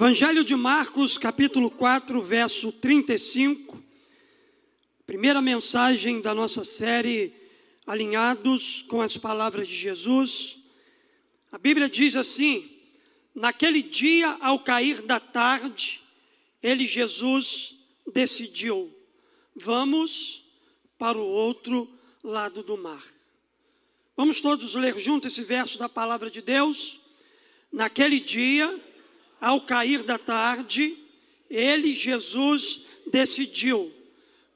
[0.00, 3.84] Evangelho de Marcos, capítulo 4, verso 35.
[5.04, 7.34] Primeira mensagem da nossa série
[7.86, 10.56] Alinhados com as palavras de Jesus.
[11.52, 12.66] A Bíblia diz assim:
[13.34, 16.00] Naquele dia, ao cair da tarde,
[16.62, 17.74] ele, Jesus,
[18.10, 18.90] decidiu:
[19.54, 20.46] Vamos
[20.96, 21.86] para o outro
[22.24, 23.04] lado do mar.
[24.16, 26.98] Vamos todos ler junto esse verso da palavra de Deus?
[27.70, 28.80] Naquele dia,
[29.40, 30.96] ao cair da tarde,
[31.48, 33.92] ele, Jesus, decidiu: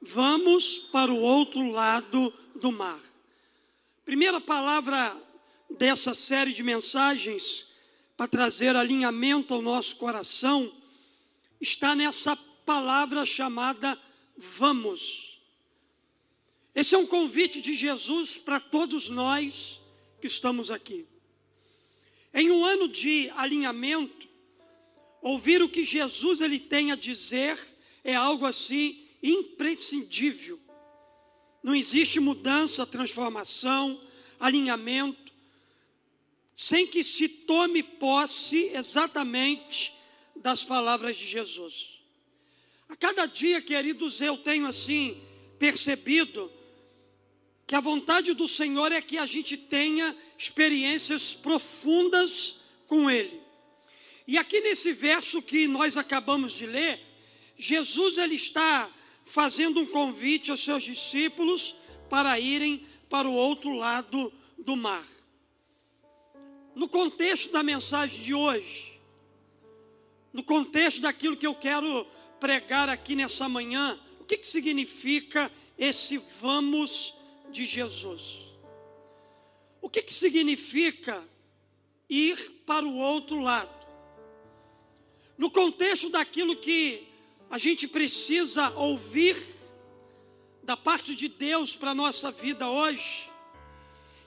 [0.01, 3.01] vamos para o outro lado do mar.
[4.05, 5.19] Primeira palavra
[5.69, 7.65] dessa série de mensagens
[8.15, 10.71] para trazer alinhamento ao nosso coração
[11.59, 13.99] está nessa palavra chamada
[14.37, 15.39] vamos.
[16.73, 19.81] Esse é um convite de Jesus para todos nós
[20.19, 21.05] que estamos aqui.
[22.33, 24.27] Em um ano de alinhamento,
[25.25, 27.59] Ouvir o que Jesus ele tem a dizer
[28.03, 30.59] é algo assim imprescindível.
[31.63, 33.99] Não existe mudança, transformação,
[34.39, 35.33] alinhamento,
[36.55, 39.95] sem que se tome posse exatamente
[40.35, 41.99] das palavras de Jesus.
[42.87, 45.19] A cada dia, queridos, eu tenho assim
[45.57, 46.51] percebido
[47.65, 53.44] que a vontade do Senhor é que a gente tenha experiências profundas com Ele.
[54.27, 56.99] E aqui nesse verso que nós acabamos de ler,
[57.55, 58.91] Jesus ele está
[59.23, 61.75] fazendo um convite aos seus discípulos
[62.09, 65.05] para irem para o outro lado do mar.
[66.73, 68.99] No contexto da mensagem de hoje,
[70.33, 72.05] no contexto daquilo que eu quero
[72.39, 77.13] pregar aqui nessa manhã, o que, que significa esse vamos
[77.51, 78.39] de Jesus?
[79.81, 81.23] O que, que significa
[82.09, 83.84] ir para o outro lado?
[85.37, 87.07] No contexto daquilo que
[87.49, 89.37] a gente precisa ouvir
[90.63, 93.29] da parte de Deus para a nossa vida hoje,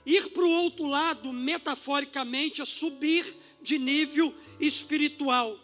[0.05, 3.25] ir para o outro lado, metaforicamente, é subir
[3.61, 5.59] de nível espiritual,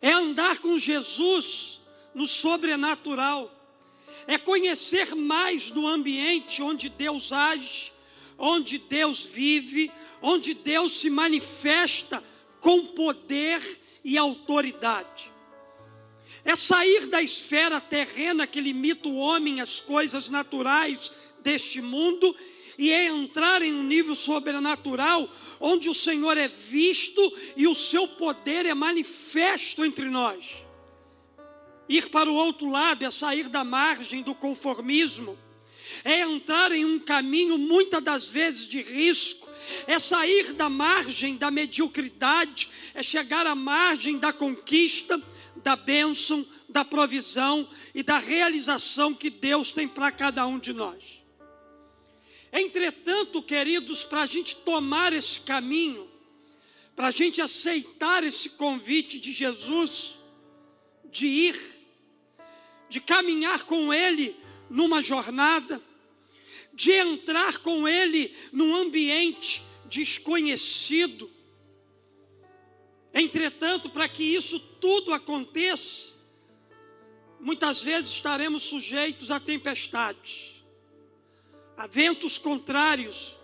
[0.00, 1.80] é andar com Jesus
[2.14, 3.52] no sobrenatural,
[4.26, 7.92] é conhecer mais do ambiente onde Deus age,
[8.36, 12.22] onde Deus vive, onde Deus se manifesta
[12.60, 13.62] com poder
[14.06, 15.32] e autoridade.
[16.44, 22.32] É sair da esfera terrena que limita o homem às coisas naturais deste mundo
[22.78, 25.28] e é entrar em um nível sobrenatural
[25.58, 27.20] onde o Senhor é visto
[27.56, 30.64] e o seu poder é manifesto entre nós.
[31.88, 35.36] Ir para o outro lado é sair da margem do conformismo,
[36.04, 39.45] é entrar em um caminho muitas das vezes de risco,
[39.86, 45.20] é sair da margem da mediocridade, é chegar à margem da conquista,
[45.56, 51.22] da bênção, da provisão e da realização que Deus tem para cada um de nós.
[52.52, 56.08] Entretanto, queridos, para a gente tomar esse caminho,
[56.94, 60.18] para a gente aceitar esse convite de Jesus,
[61.04, 61.84] de ir,
[62.88, 64.36] de caminhar com Ele
[64.70, 65.80] numa jornada,
[66.76, 71.30] de entrar com Ele num ambiente desconhecido.
[73.14, 76.12] Entretanto, para que isso tudo aconteça,
[77.40, 80.62] muitas vezes estaremos sujeitos a tempestades,
[81.78, 83.36] a ventos contrários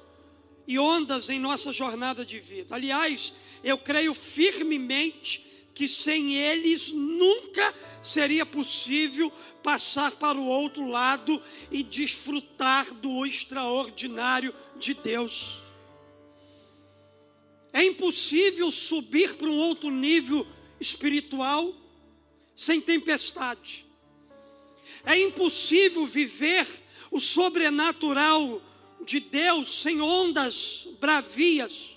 [0.69, 2.75] e ondas em nossa jornada de vida.
[2.75, 3.33] Aliás,
[3.65, 11.41] eu creio firmemente que sem eles nunca seria possível passar para o outro lado
[11.71, 15.61] e desfrutar do extraordinário de Deus.
[17.73, 20.47] É impossível subir para um outro nível
[20.79, 21.73] espiritual
[22.55, 23.87] sem tempestade.
[25.05, 26.67] É impossível viver
[27.11, 28.61] o sobrenatural
[29.05, 31.97] de Deus sem ondas bravias.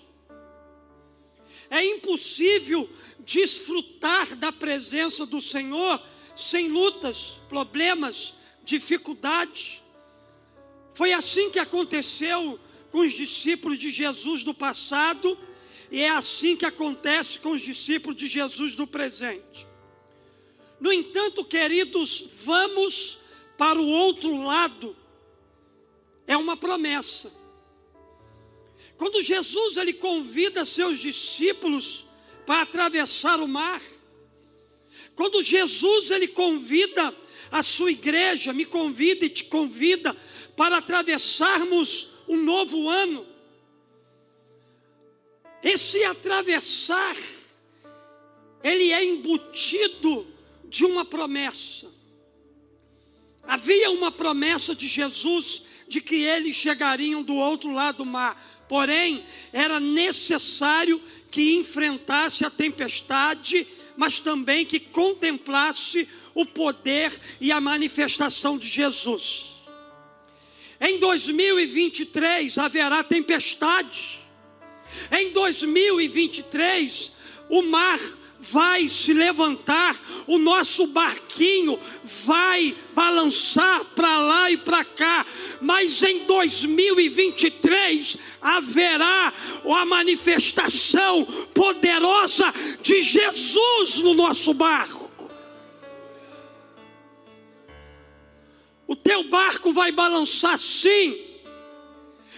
[1.69, 2.89] É impossível
[3.25, 6.01] desfrutar da presença do Senhor
[6.35, 8.33] sem lutas, problemas,
[8.63, 9.81] dificuldades.
[10.93, 12.59] Foi assim que aconteceu
[12.91, 15.37] com os discípulos de Jesus do passado
[15.91, 19.67] e é assim que acontece com os discípulos de Jesus do presente.
[20.79, 23.19] No entanto, queridos, vamos
[23.57, 24.95] para o outro lado.
[26.27, 27.31] É uma promessa.
[28.97, 32.05] Quando Jesus ele convida seus discípulos
[32.45, 33.81] para atravessar o mar,
[35.15, 37.15] quando Jesus ele convida
[37.51, 40.15] a sua igreja, me convida e te convida
[40.55, 43.25] para atravessarmos um novo ano.
[45.63, 47.15] Esse atravessar
[48.63, 50.27] ele é embutido
[50.65, 51.87] de uma promessa.
[53.43, 59.23] Havia uma promessa de Jesus de que eles chegariam do outro lado do mar, porém,
[59.53, 68.57] era necessário que enfrentasse a tempestade, mas também que contemplasse o poder e a manifestação
[68.57, 69.55] de Jesus.
[70.79, 74.19] Em 2023 haverá tempestade.
[75.11, 77.11] Em 2023
[77.49, 77.99] o mar
[78.51, 79.95] vai se levantar,
[80.27, 85.25] o nosso barquinho vai balançar para lá e para cá,
[85.61, 89.33] mas em 2023 haverá
[89.65, 95.11] a manifestação poderosa de Jesus no nosso barco.
[98.87, 101.19] O teu barco vai balançar sim,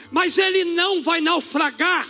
[0.09, 2.07] mas ele não vai naufragar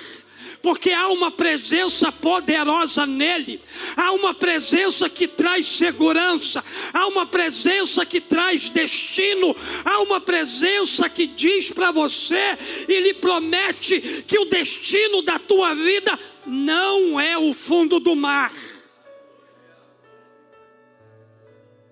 [0.61, 3.61] porque há uma presença poderosa nele,
[3.95, 6.63] há uma presença que traz segurança,
[6.93, 9.55] há uma presença que traz destino,
[9.85, 12.57] há uma presença que diz para você
[12.87, 18.53] e lhe promete que o destino da tua vida não é o fundo do mar.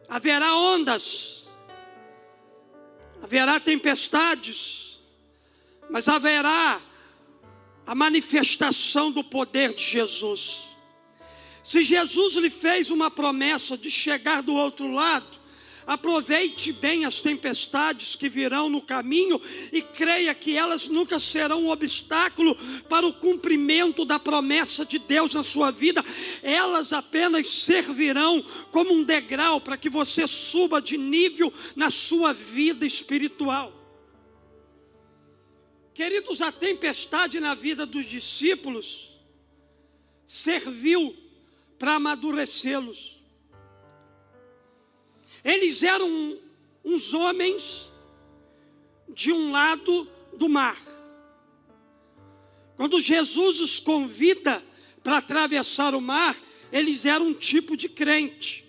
[0.07, 1.45] Haverá ondas,
[3.21, 4.99] haverá tempestades,
[5.89, 6.81] mas haverá
[7.85, 10.65] a manifestação do poder de Jesus.
[11.63, 15.39] Se Jesus lhe fez uma promessa de chegar do outro lado,
[15.87, 19.39] aproveite bem as tempestades que virão no caminho
[19.71, 22.55] e creia que elas nunca serão um obstáculo
[22.89, 26.03] para o cumprimento da promessa de Deus na sua vida,
[26.41, 32.85] elas apenas servirão como um degrau para que você suba de nível na sua vida
[32.85, 33.74] espiritual.
[35.95, 39.17] Queridos, a tempestade na vida dos discípulos
[40.25, 41.15] serviu
[41.79, 43.17] para amadurecê-los.
[45.41, 46.37] Eles eram
[46.83, 47.89] uns homens
[49.07, 50.77] de um lado do mar.
[52.75, 54.61] Quando Jesus os convida
[55.01, 56.35] para atravessar o mar,
[56.73, 58.65] eles eram um tipo de crente.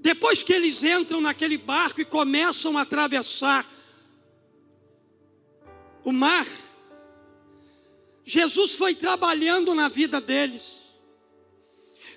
[0.00, 3.72] Depois que eles entram naquele barco e começam a atravessar
[6.04, 6.46] o mar,
[8.24, 10.84] Jesus foi trabalhando na vida deles.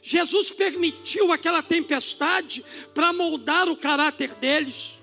[0.02, 2.64] Jesus permitiu aquela tempestade
[2.94, 4.94] para moldar o caráter deles.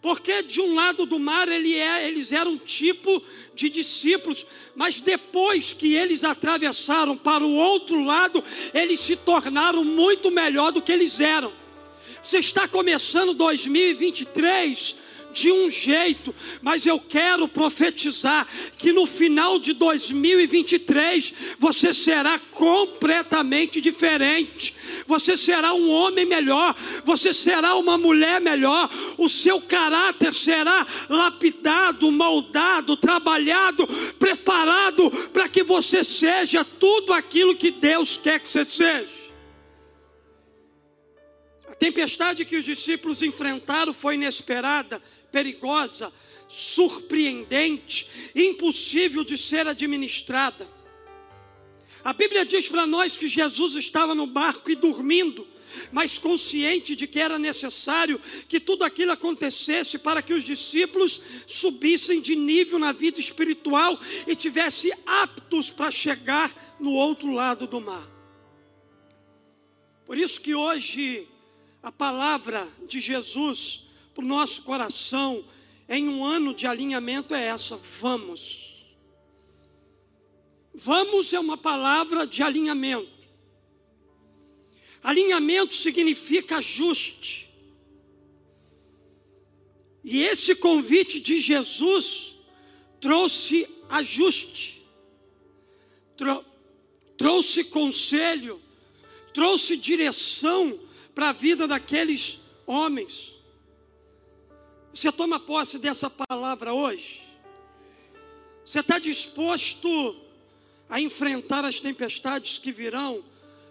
[0.00, 3.20] Porque de um lado do mar ele é, eles eram um tipo
[3.54, 4.46] de discípulos,
[4.76, 8.42] mas depois que eles atravessaram para o outro lado,
[8.72, 11.52] eles se tornaram muito melhor do que eles eram.
[12.22, 18.46] Você está começando 2023 de um jeito, mas eu quero profetizar
[18.76, 24.74] que no final de 2023 você será completamente diferente.
[25.06, 32.10] Você será um homem melhor, você será uma mulher melhor, o seu caráter será lapidado,
[32.10, 33.86] moldado, trabalhado,
[34.18, 39.18] preparado para que você seja tudo aquilo que Deus quer que você seja.
[41.78, 46.12] Tempestade que os discípulos enfrentaram foi inesperada perigosa,
[46.48, 50.68] surpreendente, impossível de ser administrada.
[52.02, 55.46] A Bíblia diz para nós que Jesus estava no barco e dormindo,
[55.92, 62.20] mas consciente de que era necessário que tudo aquilo acontecesse para que os discípulos subissem
[62.20, 68.08] de nível na vida espiritual e tivessem aptos para chegar no outro lado do mar.
[70.06, 71.28] Por isso que hoje
[71.82, 73.87] a palavra de Jesus
[74.18, 75.44] para o nosso coração
[75.88, 78.84] em um ano de alinhamento é essa: vamos.
[80.74, 83.08] Vamos é uma palavra de alinhamento.
[85.04, 87.48] Alinhamento significa ajuste.
[90.02, 92.34] E esse convite de Jesus
[93.00, 94.84] trouxe ajuste,
[96.16, 96.44] trou
[97.16, 98.60] trouxe conselho,
[99.32, 100.78] trouxe direção
[101.14, 103.37] para a vida daqueles homens.
[104.92, 107.22] Você toma posse dessa palavra hoje?
[108.64, 110.16] Você está disposto
[110.88, 113.24] a enfrentar as tempestades que virão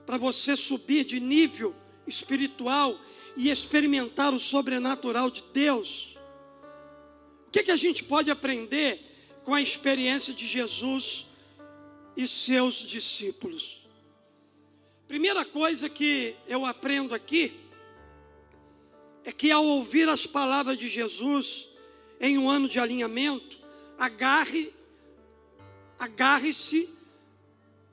[0.05, 1.75] para você subir de nível
[2.07, 2.97] espiritual
[3.35, 6.17] e experimentar o sobrenatural de Deus?
[7.47, 8.99] O que, que a gente pode aprender
[9.43, 11.27] com a experiência de Jesus
[12.15, 13.81] e seus discípulos?
[15.07, 17.66] Primeira coisa que eu aprendo aqui
[19.27, 21.67] é que ao ouvir as palavras de Jesus
[22.17, 23.59] em um ano de alinhamento,
[23.99, 24.73] agarre,
[25.99, 26.87] agarre-se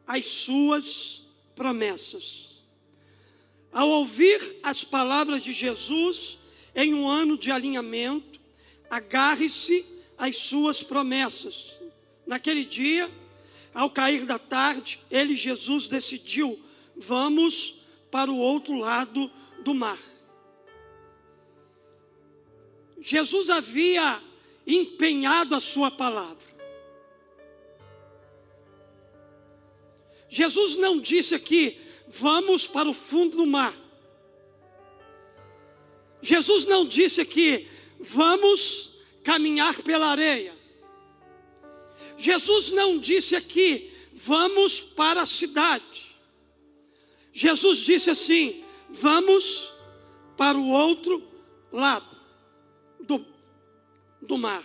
[0.07, 1.23] às suas
[1.57, 2.51] promessas.
[3.73, 6.39] Ao ouvir as palavras de Jesus
[6.73, 8.39] em um ano de alinhamento,
[8.89, 9.85] agarre-se
[10.17, 11.73] às suas promessas.
[12.25, 13.11] Naquele dia,
[13.75, 16.57] ao cair da tarde, ele, Jesus, decidiu:
[16.97, 19.29] vamos para o outro lado
[19.65, 19.99] do mar.
[23.05, 24.19] Jesus havia
[24.67, 26.43] empenhado a sua palavra.
[30.27, 33.77] Jesus não disse aqui, vamos para o fundo do mar.
[36.23, 37.69] Jesus não disse aqui,
[38.01, 40.57] vamos caminhar pela areia.
[42.17, 46.17] Jesus não disse aqui, vamos para a cidade.
[47.35, 49.71] Jesus disse assim: vamos
[50.39, 51.23] para o outro
[51.71, 52.14] lado do,
[54.25, 54.65] do mar.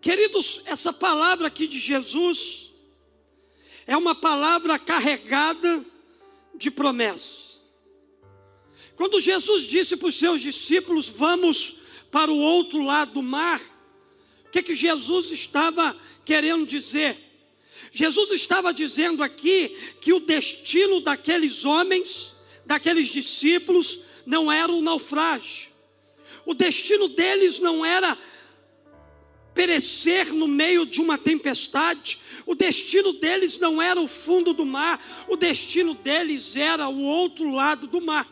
[0.00, 2.70] Queridos, essa palavra aqui de Jesus
[3.86, 5.84] é uma palavra carregada
[6.54, 7.48] de promessa.
[8.94, 11.76] Quando Jesus disse para os seus discípulos: Vamos
[12.10, 13.60] para o outro lado do mar,
[14.46, 17.16] o que, que Jesus estava querendo dizer?
[17.92, 19.68] Jesus estava dizendo aqui
[20.00, 22.34] que o destino daqueles homens,
[22.66, 25.67] daqueles discípulos, não era o naufrágio.
[26.48, 28.16] O destino deles não era
[29.52, 32.20] perecer no meio de uma tempestade.
[32.46, 37.50] O destino deles não era o fundo do mar, o destino deles era o outro
[37.50, 38.26] lado do mar.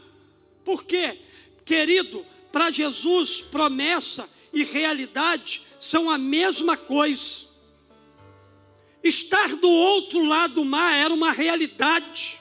[0.64, 1.18] Por quê?
[1.62, 7.49] Querido, para Jesus, promessa e realidade são a mesma coisa.
[9.04, 12.40] Estar do outro lado do mar era uma realidade.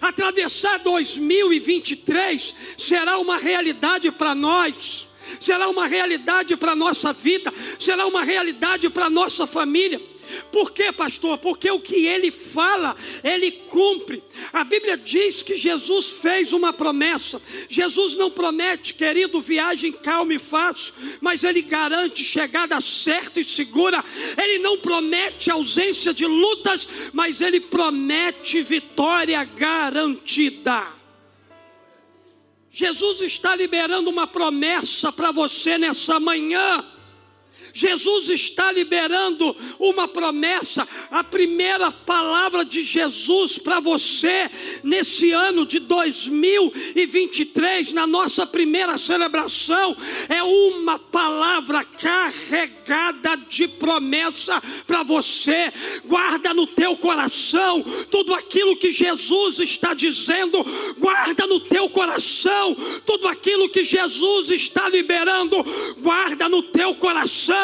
[0.00, 5.08] Atravessar 2023 será uma realidade para nós,
[5.38, 10.09] será uma realidade para a nossa vida, será uma realidade para a nossa família.
[10.50, 11.38] Por quê, pastor?
[11.38, 14.22] Porque o que ele fala, ele cumpre.
[14.52, 17.40] A Bíblia diz que Jesus fez uma promessa.
[17.68, 24.04] Jesus não promete, querido, viagem calma e fácil, mas ele garante chegada certa e segura.
[24.36, 31.00] Ele não promete ausência de lutas, mas ele promete vitória garantida.
[32.70, 36.84] Jesus está liberando uma promessa para você nessa manhã.
[37.72, 44.50] Jesus está liberando uma promessa, a primeira palavra de Jesus para você
[44.82, 49.96] nesse ano de 2023, na nossa primeira celebração,
[50.28, 55.72] é uma palavra carregada de promessa para você.
[56.04, 60.64] Guarda no teu coração tudo aquilo que Jesus está dizendo,
[60.98, 65.64] guarda no teu coração tudo aquilo que Jesus está liberando,
[66.00, 67.59] guarda no teu coração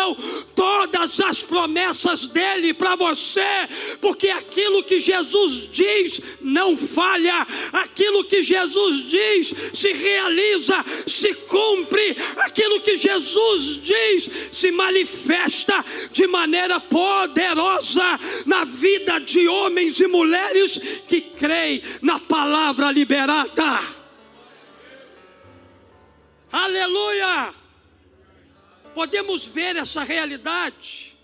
[0.54, 3.68] todas as promessas dele para você,
[4.00, 12.16] porque aquilo que Jesus diz não falha, aquilo que Jesus diz se realiza, se cumpre,
[12.38, 20.80] aquilo que Jesus diz se manifesta de maneira poderosa na vida de homens e mulheres
[21.06, 23.80] que creem na palavra liberada.
[26.52, 27.65] Aleluia!
[28.96, 31.14] Podemos ver essa realidade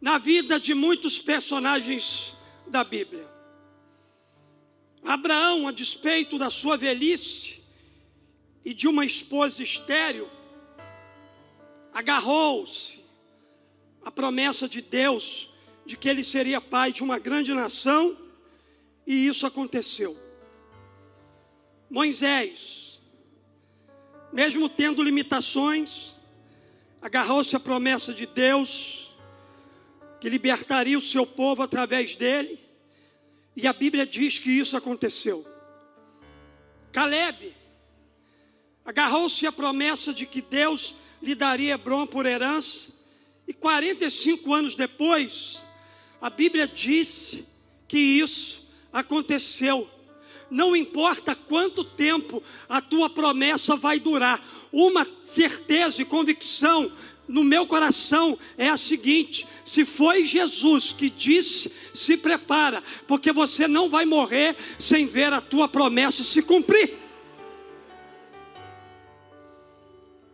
[0.00, 3.30] na vida de muitos personagens da Bíblia.
[5.04, 7.62] Abraão, a despeito da sua velhice
[8.64, 10.28] e de uma esposa estéril,
[11.94, 12.98] agarrou-se
[14.04, 15.48] à promessa de Deus
[15.86, 18.18] de que ele seria pai de uma grande nação,
[19.06, 20.18] e isso aconteceu.
[21.88, 23.00] Moisés,
[24.32, 26.09] mesmo tendo limitações,
[27.00, 29.10] agarrou-se à promessa de Deus,
[30.20, 32.60] que libertaria o seu povo através dele,
[33.56, 35.46] e a Bíblia diz que isso aconteceu.
[36.92, 37.54] Caleb
[38.84, 42.92] agarrou-se à promessa de que Deus lhe daria Hebron por herança,
[43.46, 45.64] e 45 anos depois,
[46.20, 47.42] a Bíblia diz
[47.88, 49.88] que isso aconteceu.
[50.50, 56.90] Não importa quanto tempo a tua promessa vai durar, uma certeza e convicção
[57.30, 63.68] no meu coração é a seguinte: se foi Jesus que disse, se prepara, porque você
[63.68, 66.98] não vai morrer sem ver a tua promessa se cumprir.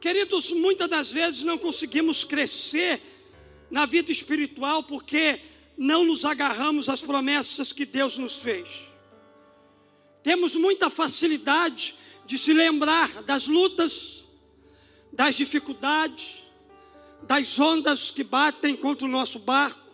[0.01, 3.03] Queridos, muitas das vezes não conseguimos crescer
[3.71, 5.41] na vida espiritual porque
[5.77, 8.86] não nos agarramos às promessas que Deus nos fez.
[10.27, 14.27] Temos muita facilidade de se lembrar das lutas,
[15.13, 16.43] das dificuldades,
[17.23, 19.89] das ondas que batem contra o nosso barco.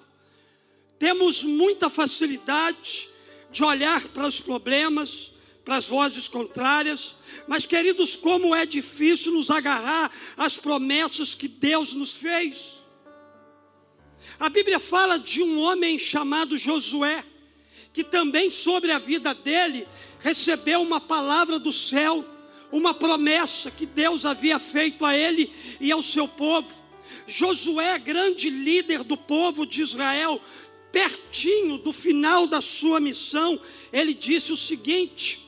[0.99, 3.11] Temos muita facilidade
[3.51, 5.35] de olhar para os problemas,
[5.67, 7.15] para as vozes contrárias,
[7.47, 12.79] mas queridos, como é difícil nos agarrar às promessas que Deus nos fez.
[14.41, 17.23] A Bíblia fala de um homem chamado Josué,
[17.93, 19.87] que também sobre a vida dele
[20.23, 22.25] recebeu uma palavra do céu,
[22.71, 26.73] uma promessa que Deus havia feito a ele e ao seu povo.
[27.27, 30.41] Josué, grande líder do povo de Israel,
[30.91, 33.61] pertinho do final da sua missão,
[33.93, 35.42] ele disse o seguinte: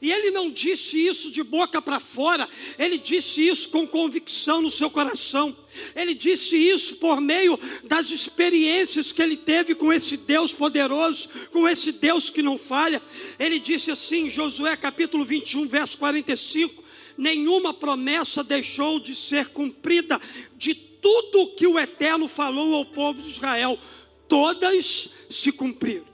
[0.00, 4.70] e ele não disse isso de boca para fora, ele disse isso com convicção no
[4.70, 5.56] seu coração.
[5.94, 11.68] Ele disse isso por meio das experiências que ele teve com esse Deus poderoso, com
[11.68, 13.00] esse Deus que não falha.
[13.38, 16.84] Ele disse assim, Josué capítulo 21, verso 45:
[17.16, 20.20] Nenhuma promessa deixou de ser cumprida
[20.56, 23.78] de tudo que o Eterno falou ao povo de Israel
[24.28, 26.07] todas se cumpriram.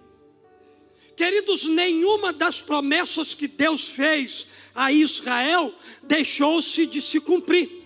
[1.16, 7.84] Queridos, nenhuma das promessas que Deus fez a Israel deixou-se de se cumprir.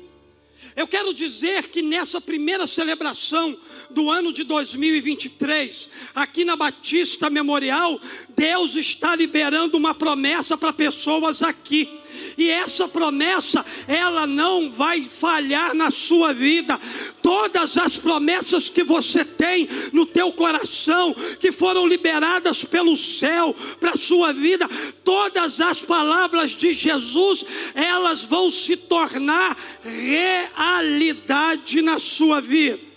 [0.74, 3.58] Eu quero dizer que nessa primeira celebração
[3.90, 11.42] do ano de 2023, aqui na Batista Memorial, Deus está liberando uma promessa para pessoas
[11.42, 11.97] aqui.
[12.36, 16.78] E essa promessa, ela não vai falhar na sua vida.
[17.22, 23.90] Todas as promessas que você tem no teu coração, que foram liberadas pelo céu para
[23.90, 24.68] a sua vida,
[25.04, 32.88] todas as palavras de Jesus, elas vão se tornar realidade na sua vida.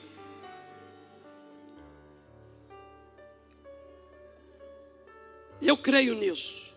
[5.62, 6.71] Eu creio nisso.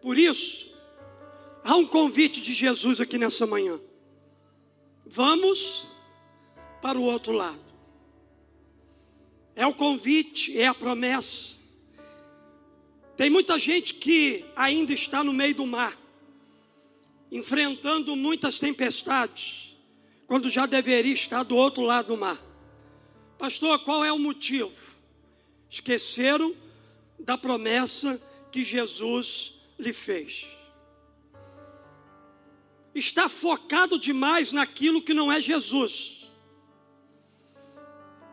[0.00, 0.74] Por isso,
[1.62, 3.80] há um convite de Jesus aqui nessa manhã.
[5.04, 5.86] Vamos
[6.80, 7.70] para o outro lado.
[9.54, 11.56] É o convite, é a promessa.
[13.16, 15.98] Tem muita gente que ainda está no meio do mar,
[17.30, 19.76] enfrentando muitas tempestades,
[20.26, 22.40] quando já deveria estar do outro lado do mar.
[23.36, 24.94] Pastor, qual é o motivo?
[25.68, 26.56] Esqueceram
[27.18, 28.18] da promessa
[28.50, 30.46] que Jesus lhe fez.
[32.94, 36.28] Está focado demais naquilo que não é Jesus.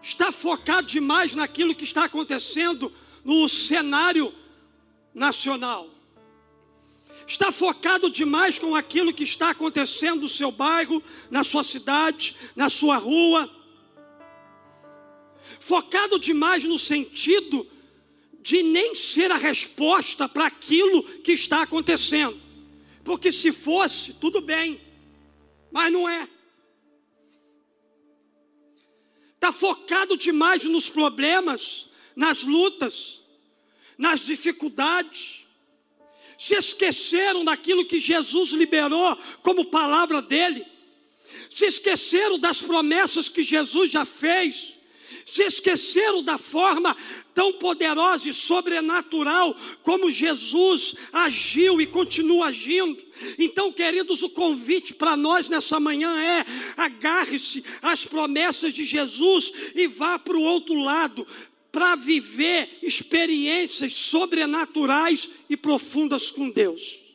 [0.02, 2.92] Está focado demais naquilo que está acontecendo
[3.24, 4.34] no cenário
[5.14, 5.90] nacional.
[7.26, 12.70] Está focado demais com aquilo que está acontecendo no seu bairro, na sua cidade, na
[12.70, 13.50] sua rua.
[15.60, 17.68] Focado demais no sentido
[18.48, 22.40] de nem ser a resposta para aquilo que está acontecendo.
[23.04, 24.80] Porque se fosse, tudo bem,
[25.70, 26.26] mas não é.
[29.36, 33.22] Está focado demais nos problemas, nas lutas,
[33.98, 35.46] nas dificuldades.
[36.38, 40.66] Se esqueceram daquilo que Jesus liberou como palavra dele.
[41.50, 44.77] Se esqueceram das promessas que Jesus já fez
[45.26, 46.96] se esqueceram da forma
[47.34, 53.02] tão poderosa e sobrenatural como Jesus agiu e continua agindo.
[53.38, 59.88] Então, queridos, o convite para nós nessa manhã é: agarre-se às promessas de Jesus e
[59.88, 61.26] vá para o outro lado,
[61.72, 67.07] para viver experiências sobrenaturais e profundas com Deus.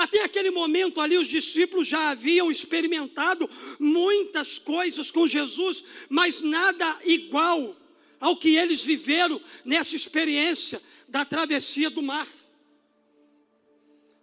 [0.00, 6.98] Até aquele momento ali, os discípulos já haviam experimentado muitas coisas com Jesus, mas nada
[7.04, 7.76] igual
[8.18, 12.26] ao que eles viveram nessa experiência da travessia do mar.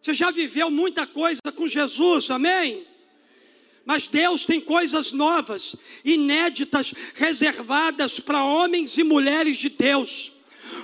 [0.02, 2.84] Você já viveu muita coisa com Jesus, amém?
[3.86, 10.37] Mas Deus tem coisas novas, inéditas, reservadas para homens e mulheres de Deus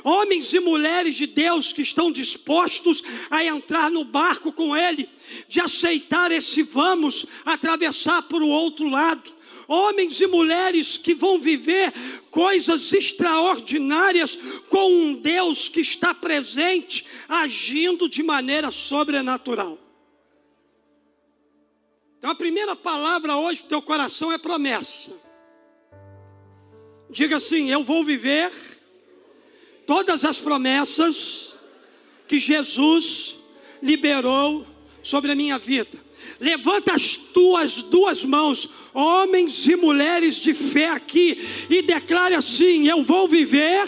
[0.03, 5.09] homens e mulheres de Deus que estão dispostos a entrar no barco com Ele,
[5.47, 9.31] de aceitar esse vamos atravessar para o outro lado.
[9.67, 11.93] Homens e mulheres que vão viver
[12.29, 14.37] coisas extraordinárias
[14.69, 19.79] com um Deus que está presente, agindo de maneira sobrenatural.
[22.17, 25.11] Então a primeira palavra hoje para o teu coração é promessa.
[27.09, 28.49] Diga assim: Eu vou viver
[29.85, 31.53] todas as promessas
[32.27, 33.35] que Jesus
[33.81, 34.65] liberou
[35.01, 35.97] sobre a minha vida.
[36.39, 43.03] Levanta as tuas duas mãos, homens e mulheres de fé aqui, e declare assim: Eu
[43.03, 43.85] vou viver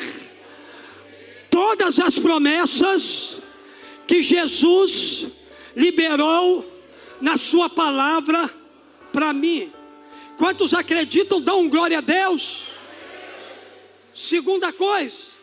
[1.50, 3.42] todas as promessas
[4.06, 5.28] que Jesus
[5.76, 6.70] liberou
[7.22, 8.54] na Sua palavra
[9.12, 9.72] para mim.
[10.38, 12.64] Quantos acreditam, dão glória a Deus?
[14.14, 15.35] Segunda coisa,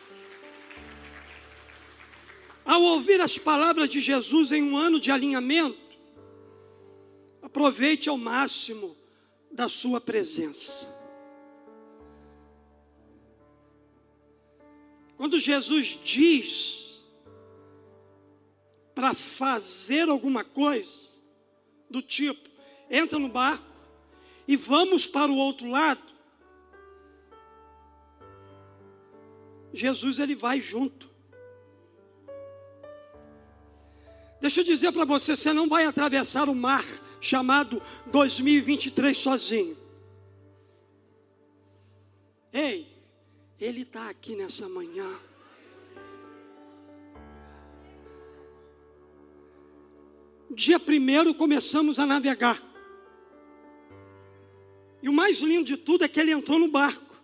[2.65, 5.97] Ao ouvir as palavras de Jesus em um ano de alinhamento,
[7.41, 8.95] aproveite ao máximo
[9.51, 10.93] da sua presença.
[15.17, 17.03] Quando Jesus diz
[18.95, 21.09] para fazer alguma coisa
[21.89, 22.49] do tipo,
[22.89, 23.65] entra no barco
[24.47, 26.13] e vamos para o outro lado,
[29.71, 31.12] Jesus ele vai junto.
[34.43, 36.83] Deixa eu dizer para você, você não vai atravessar o mar
[37.21, 39.77] chamado 2023 sozinho.
[42.51, 42.85] Ei,
[43.57, 45.09] ele está aqui nessa manhã.
[50.51, 52.61] Dia primeiro começamos a navegar.
[55.01, 57.15] E o mais lindo de tudo é que ele entrou no barco.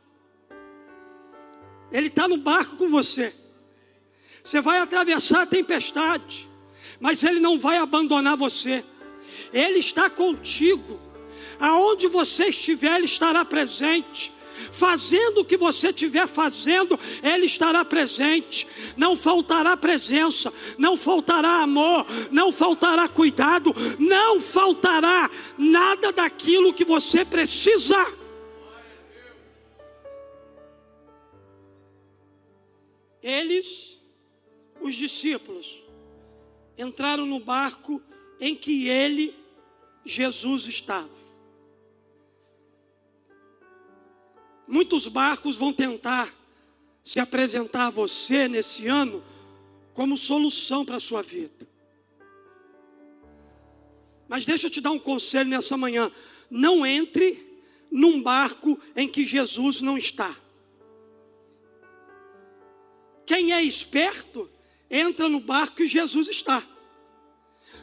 [1.91, 3.35] Ele está no barco com você.
[4.41, 6.48] Você vai atravessar a tempestade,
[6.99, 8.83] mas Ele não vai abandonar você.
[9.53, 10.99] Ele está contigo.
[11.59, 14.31] Aonde você estiver, Ele estará presente.
[14.71, 18.67] Fazendo o que você estiver fazendo, Ele estará presente.
[18.97, 27.23] Não faltará presença, não faltará amor, não faltará cuidado, não faltará nada daquilo que você
[27.23, 27.95] precisa.
[33.21, 33.99] Eles,
[34.81, 35.83] os discípulos,
[36.79, 38.01] entraram no barco
[38.39, 39.35] em que ele,
[40.05, 41.19] Jesus, estava.
[44.67, 46.33] Muitos barcos vão tentar
[47.03, 49.23] se apresentar a você nesse ano
[49.93, 51.67] como solução para a sua vida.
[54.27, 56.11] Mas deixa eu te dar um conselho nessa manhã:
[56.49, 57.61] não entre
[57.91, 60.35] num barco em que Jesus não está.
[63.25, 64.49] Quem é esperto
[64.89, 66.63] entra no barco que Jesus está.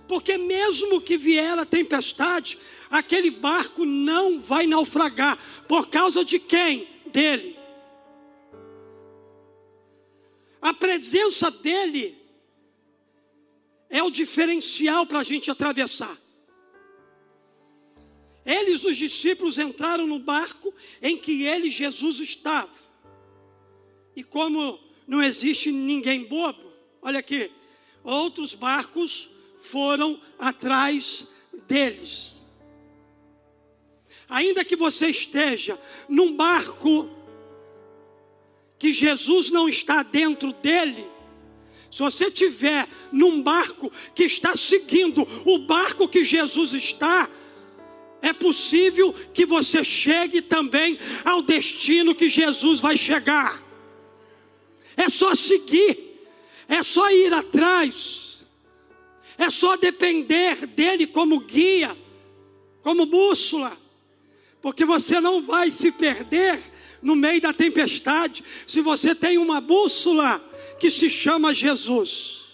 [0.08, 2.58] Porque mesmo que vier a tempestade,
[2.90, 5.38] aquele barco não vai naufragar.
[5.68, 6.88] Por causa de quem?
[7.06, 7.56] Dele.
[10.60, 12.18] A presença dele
[13.88, 16.16] é o diferencial para a gente atravessar.
[18.44, 22.70] Eles, os discípulos, entraram no barco em que ele, Jesus, estava.
[24.14, 26.65] E como não existe ninguém bobo.
[27.02, 27.50] Olha aqui,
[28.02, 31.26] outros barcos foram atrás
[31.66, 32.42] deles.
[34.28, 35.78] Ainda que você esteja
[36.08, 37.08] num barco
[38.78, 41.06] que Jesus não está dentro dele,
[41.90, 47.30] se você estiver num barco que está seguindo o barco que Jesus está,
[48.20, 53.62] é possível que você chegue também ao destino que Jesus vai chegar.
[54.96, 56.05] É só seguir,
[56.68, 58.38] é só ir atrás,
[59.38, 61.96] é só depender dele como guia,
[62.82, 63.76] como bússola,
[64.60, 66.60] porque você não vai se perder
[67.02, 70.40] no meio da tempestade se você tem uma bússola
[70.78, 72.44] que se chama Jesus.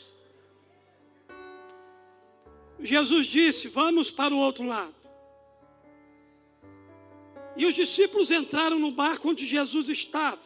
[2.80, 4.94] Jesus disse: Vamos para o outro lado.
[7.56, 10.40] E os discípulos entraram no barco onde Jesus estava.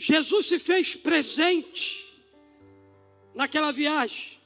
[0.00, 2.06] Jesus se fez presente
[3.34, 4.38] naquela viagem.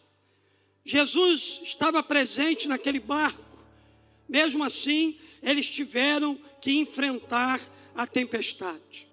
[0.83, 3.63] Jesus estava presente naquele barco.
[4.27, 7.61] Mesmo assim, eles tiveram que enfrentar
[7.95, 9.07] a tempestade.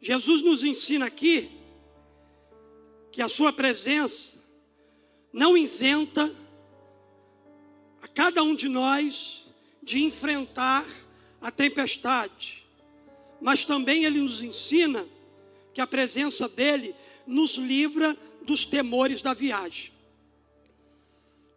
[0.00, 1.50] Jesus nos ensina aqui
[3.12, 4.42] que a sua presença
[5.30, 6.34] não isenta
[8.00, 9.44] a cada um de nós
[9.82, 10.86] de enfrentar
[11.38, 12.63] a tempestade
[13.44, 15.06] mas também ele nos ensina
[15.74, 16.94] que a presença dele
[17.26, 19.92] nos livra dos temores da viagem.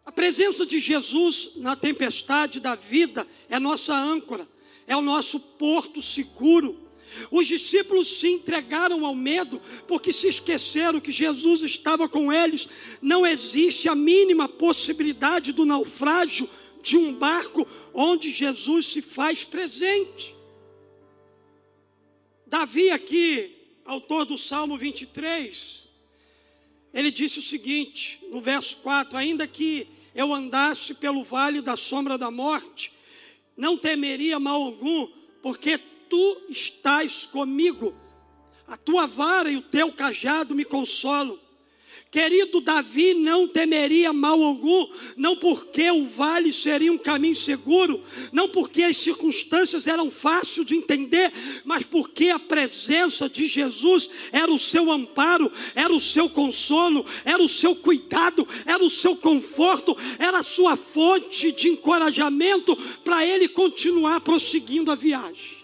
[0.04, 4.46] A presença de Jesus na tempestade da vida é nossa âncora,
[4.86, 6.78] é o nosso porto seguro.
[7.30, 12.68] Os discípulos se entregaram ao medo porque se esqueceram que Jesus estava com eles.
[13.00, 16.50] Não existe a mínima possibilidade do naufrágio
[16.82, 20.36] de um barco onde Jesus se faz presente.
[22.48, 25.86] Davi, aqui, autor do Salmo 23,
[26.94, 32.16] ele disse o seguinte, no verso 4: Ainda que eu andasse pelo vale da sombra
[32.16, 32.90] da morte,
[33.54, 35.08] não temeria mal algum,
[35.42, 35.76] porque
[36.08, 37.94] tu estás comigo,
[38.66, 41.38] a tua vara e o teu cajado me consolam.
[42.10, 48.48] Querido Davi não temeria mal algum, não porque o vale seria um caminho seguro, não
[48.48, 51.30] porque as circunstâncias eram fáceis de entender,
[51.66, 57.42] mas porque a presença de Jesus era o seu amparo, era o seu consolo, era
[57.42, 63.48] o seu cuidado, era o seu conforto, era a sua fonte de encorajamento para ele
[63.48, 65.57] continuar prosseguindo a viagem.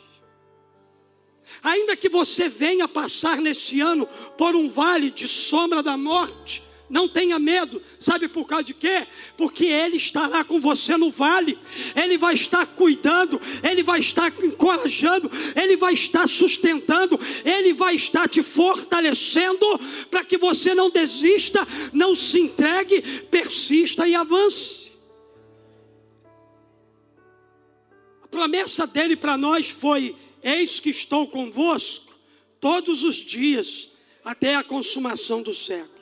[1.65, 7.09] Ainda que você venha passar nesse ano por um vale de sombra da morte, não
[7.09, 9.07] tenha medo, sabe por causa de quê?
[9.35, 11.59] Porque Ele estará com você no vale,
[11.97, 18.29] Ele vai estar cuidando, Ele vai estar encorajando, Ele vai estar sustentando, Ele vai estar
[18.29, 19.67] te fortalecendo
[20.11, 23.01] para que você não desista, não se entregue,
[23.31, 24.93] persista e avance.
[28.23, 32.15] A promessa dele para nós foi: Eis que estou convosco
[32.61, 33.91] todos os dias,
[34.23, 35.95] até a consumação dos séculos.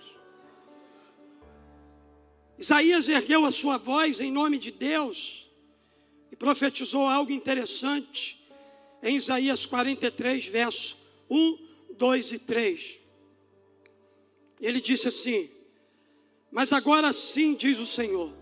[2.59, 5.49] Isaías ergueu a sua voz em nome de Deus
[6.31, 8.45] e profetizou algo interessante
[9.01, 10.99] em Isaías 43, verso
[11.31, 11.59] 1,
[11.97, 12.99] 2 e 3.
[14.61, 15.51] Ele disse assim:
[16.51, 18.33] Mas agora sim, diz o Senhor,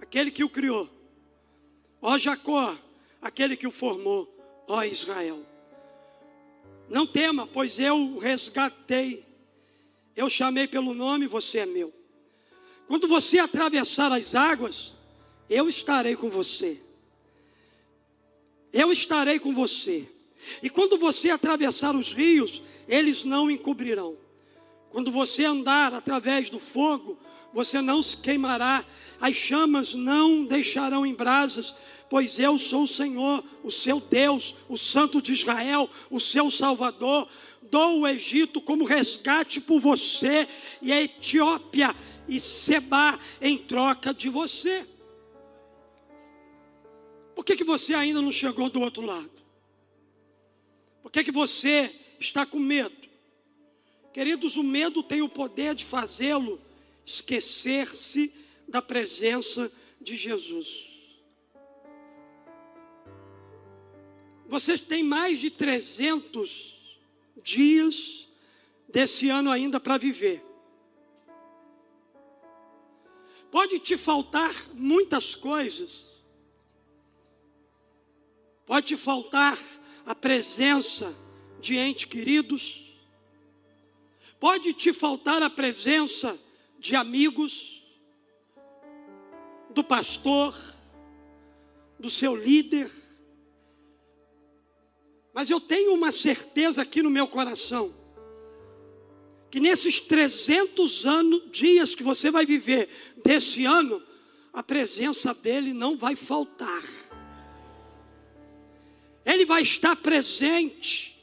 [0.00, 0.88] aquele que o criou,
[2.00, 2.76] ó Jacó,
[3.20, 4.35] aquele que o formou,
[4.66, 5.44] ó Israel.
[6.88, 9.26] Não tema, pois eu o resgatei.
[10.14, 11.92] Eu chamei pelo nome, você é meu.
[12.86, 14.94] Quando você atravessar as águas,
[15.50, 16.80] eu estarei com você.
[18.72, 20.08] Eu estarei com você.
[20.62, 24.16] E quando você atravessar os rios, eles não encobrirão.
[24.96, 27.18] Quando você andar através do fogo,
[27.52, 28.82] você não se queimará,
[29.20, 31.74] as chamas não deixarão em brasas,
[32.08, 37.28] pois eu sou o Senhor, o seu Deus, o Santo de Israel, o seu Salvador.
[37.60, 40.48] Dou o Egito como resgate por você
[40.80, 41.94] e a Etiópia
[42.26, 44.88] e Seba em troca de você.
[47.34, 49.44] Por que, que você ainda não chegou do outro lado?
[51.02, 52.95] Por que, que você está com medo?
[54.16, 56.58] Queridos, o medo tem o poder de fazê-lo
[57.04, 58.32] esquecer-se
[58.66, 60.88] da presença de Jesus.
[64.46, 66.98] Vocês têm mais de 300
[67.42, 68.26] dias
[68.88, 70.42] desse ano ainda para viver.
[73.50, 76.10] Pode te faltar muitas coisas.
[78.64, 79.58] Pode te faltar
[80.06, 81.14] a presença
[81.60, 82.85] de entes queridos.
[84.38, 86.38] Pode te faltar a presença
[86.78, 87.82] de amigos,
[89.70, 90.54] do pastor,
[91.98, 92.90] do seu líder
[95.36, 97.94] mas eu tenho uma certeza aqui no meu coração,
[99.50, 102.88] que nesses 300 anos, dias que você vai viver
[103.22, 104.02] desse ano,
[104.50, 106.82] a presença dele não vai faltar.
[109.26, 111.15] Ele vai estar presente.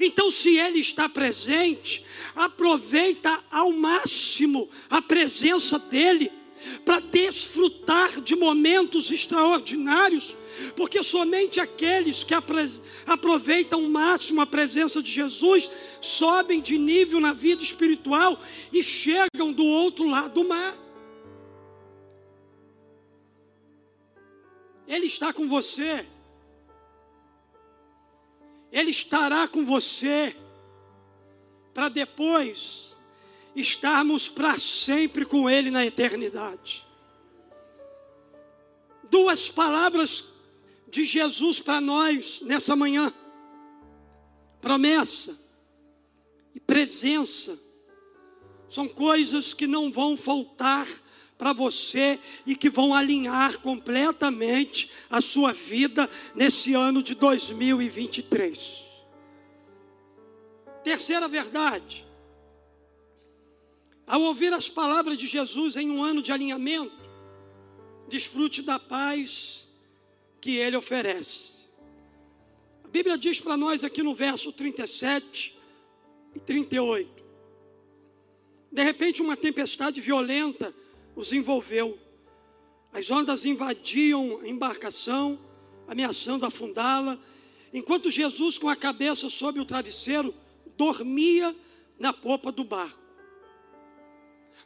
[0.00, 6.32] Então, se ele está presente, aproveita ao máximo a presença dele
[6.84, 10.34] para desfrutar de momentos extraordinários,
[10.74, 12.34] porque somente aqueles que
[13.06, 18.40] aproveitam o máximo a presença de Jesus sobem de nível na vida espiritual
[18.72, 20.78] e chegam do outro lado do mar.
[24.88, 26.06] Ele está com você.
[28.72, 30.36] Ele estará com você
[31.74, 32.96] para depois
[33.54, 36.86] estarmos para sempre com Ele na eternidade.
[39.10, 40.24] Duas palavras
[40.88, 43.12] de Jesus para nós nessa manhã:
[44.60, 45.38] promessa
[46.54, 47.58] e presença.
[48.68, 50.86] São coisas que não vão faltar
[51.40, 58.84] para você e que vão alinhar completamente a sua vida nesse ano de 2023.
[60.84, 62.06] Terceira verdade,
[64.06, 67.08] ao ouvir as palavras de Jesus em um ano de alinhamento,
[68.06, 69.66] desfrute da paz
[70.42, 71.60] que ele oferece.
[72.84, 75.56] A Bíblia diz para nós aqui no verso 37
[76.34, 77.24] e 38.
[78.70, 80.74] De repente, uma tempestade violenta
[81.14, 81.98] os envolveu.
[82.92, 85.38] As ondas invadiam a embarcação,
[85.86, 87.18] ameaçando afundá-la,
[87.72, 90.34] enquanto Jesus, com a cabeça sob o travesseiro,
[90.76, 91.54] dormia
[91.98, 93.00] na popa do barco.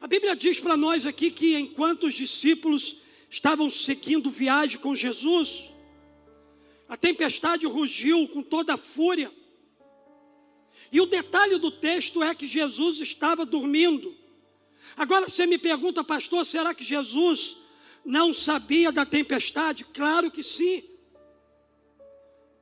[0.01, 5.73] A Bíblia diz para nós aqui que enquanto os discípulos estavam seguindo viagem com Jesus,
[6.89, 9.33] a tempestade rugiu com toda a fúria.
[10.93, 14.15] E o detalhe do texto é que Jesus estava dormindo
[14.97, 17.59] Agora você me pergunta, pastor, será que Jesus
[18.05, 19.85] não sabia da tempestade?
[19.85, 20.85] Claro que sim.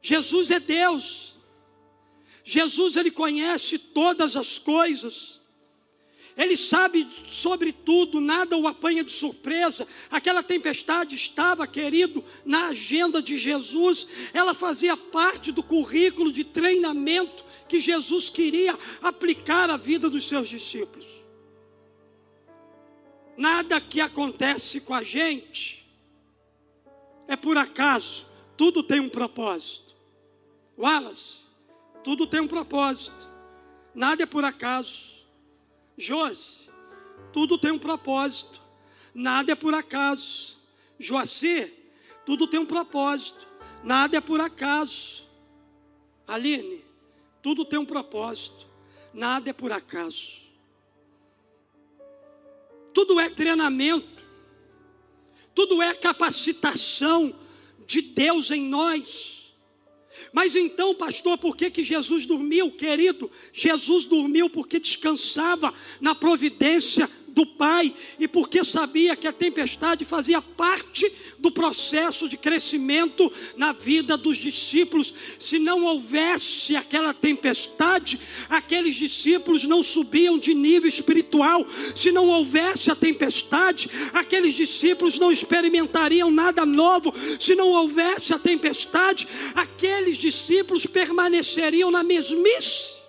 [0.00, 1.34] Jesus é Deus.
[2.44, 5.40] Jesus ele conhece todas as coisas.
[6.36, 9.86] Ele sabe sobre tudo, nada o apanha de surpresa.
[10.10, 14.08] Aquela tempestade estava, querido, na agenda de Jesus.
[14.32, 20.48] Ela fazia parte do currículo de treinamento que Jesus queria aplicar à vida dos seus
[20.48, 21.21] discípulos.
[23.36, 25.86] Nada que acontece com a gente
[27.26, 29.94] é por acaso, tudo tem um propósito.
[30.78, 31.44] Wallace,
[32.02, 33.28] tudo tem um propósito,
[33.94, 35.12] nada é por acaso.
[35.96, 36.70] Josi,
[37.32, 38.60] tudo tem um propósito,
[39.14, 40.58] nada é por acaso.
[40.98, 41.72] Joacir,
[42.24, 43.46] tudo tem um propósito,
[43.82, 45.26] nada é por acaso.
[46.26, 46.84] Aline,
[47.42, 48.66] tudo tem um propósito,
[49.12, 50.42] nada é por acaso.
[53.02, 54.22] Tudo é treinamento,
[55.52, 57.34] tudo é capacitação
[57.84, 59.52] de Deus em nós.
[60.32, 63.28] Mas então, pastor, por que, que Jesus dormiu, querido?
[63.52, 70.40] Jesus dormiu porque descansava na providência do Pai e porque sabia que a tempestade fazia
[70.40, 75.12] parte do processo de crescimento na vida dos discípulos.
[75.38, 81.66] Se não houvesse aquela tempestade, aqueles discípulos não subiam de nível espiritual.
[81.96, 87.12] Se não houvesse a tempestade, aqueles discípulos não experimentariam nada novo.
[87.40, 93.01] Se não houvesse a tempestade, aqueles discípulos permaneceriam na mesmice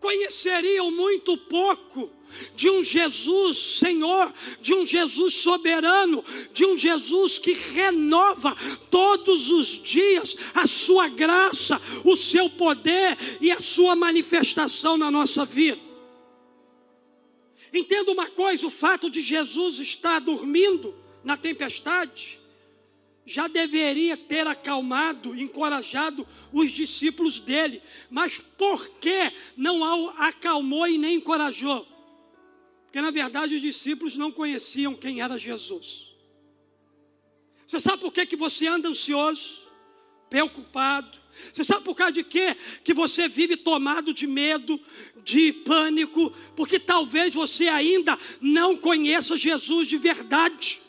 [0.00, 2.10] conheceriam muito pouco
[2.54, 8.54] de um Jesus Senhor, de um Jesus soberano, de um Jesus que renova
[8.90, 15.44] todos os dias a sua graça, o seu poder e a sua manifestação na nossa
[15.44, 15.80] vida.
[17.72, 22.38] Entenda uma coisa: o fato de Jesus estar dormindo na tempestade
[23.28, 31.16] já deveria ter acalmado, encorajado os discípulos dele, mas por que não acalmou e nem
[31.16, 31.86] encorajou?
[32.84, 36.08] Porque na verdade os discípulos não conheciam quem era Jesus.
[37.66, 39.70] Você sabe por que, que você anda ansioso,
[40.30, 41.18] preocupado?
[41.52, 42.56] Você sabe por causa de quê?
[42.82, 44.80] Que você vive tomado de medo,
[45.22, 50.80] de pânico, porque talvez você ainda não conheça Jesus de verdade.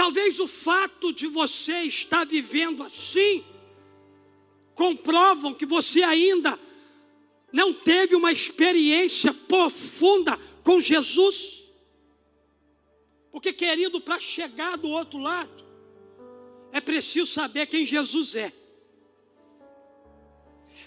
[0.00, 3.44] Talvez o fato de você estar vivendo assim
[4.74, 6.58] comprovam que você ainda
[7.52, 11.64] não teve uma experiência profunda com Jesus.
[13.30, 15.62] Porque, querido, para chegar do outro lado,
[16.72, 18.54] é preciso saber quem Jesus é.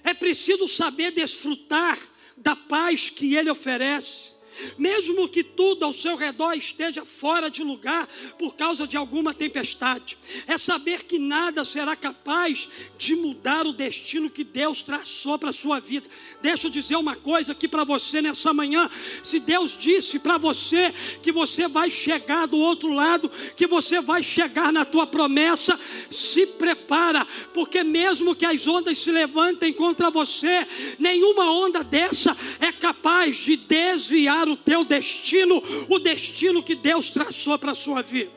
[0.03, 1.99] É preciso saber desfrutar
[2.35, 4.32] da paz que Ele oferece
[4.77, 10.17] mesmo que tudo ao seu redor esteja fora de lugar por causa de alguma tempestade,
[10.47, 15.53] é saber que nada será capaz de mudar o destino que Deus traçou para a
[15.53, 16.09] sua vida.
[16.41, 18.89] Deixa eu dizer uma coisa aqui para você nessa manhã:
[19.21, 24.23] se Deus disse para você que você vai chegar do outro lado, que você vai
[24.23, 30.65] chegar na tua promessa, se prepara, porque mesmo que as ondas se levantem contra você,
[30.99, 37.57] nenhuma onda dessa é capaz de desviar o teu destino, o destino que Deus traçou
[37.57, 38.31] para a sua vida.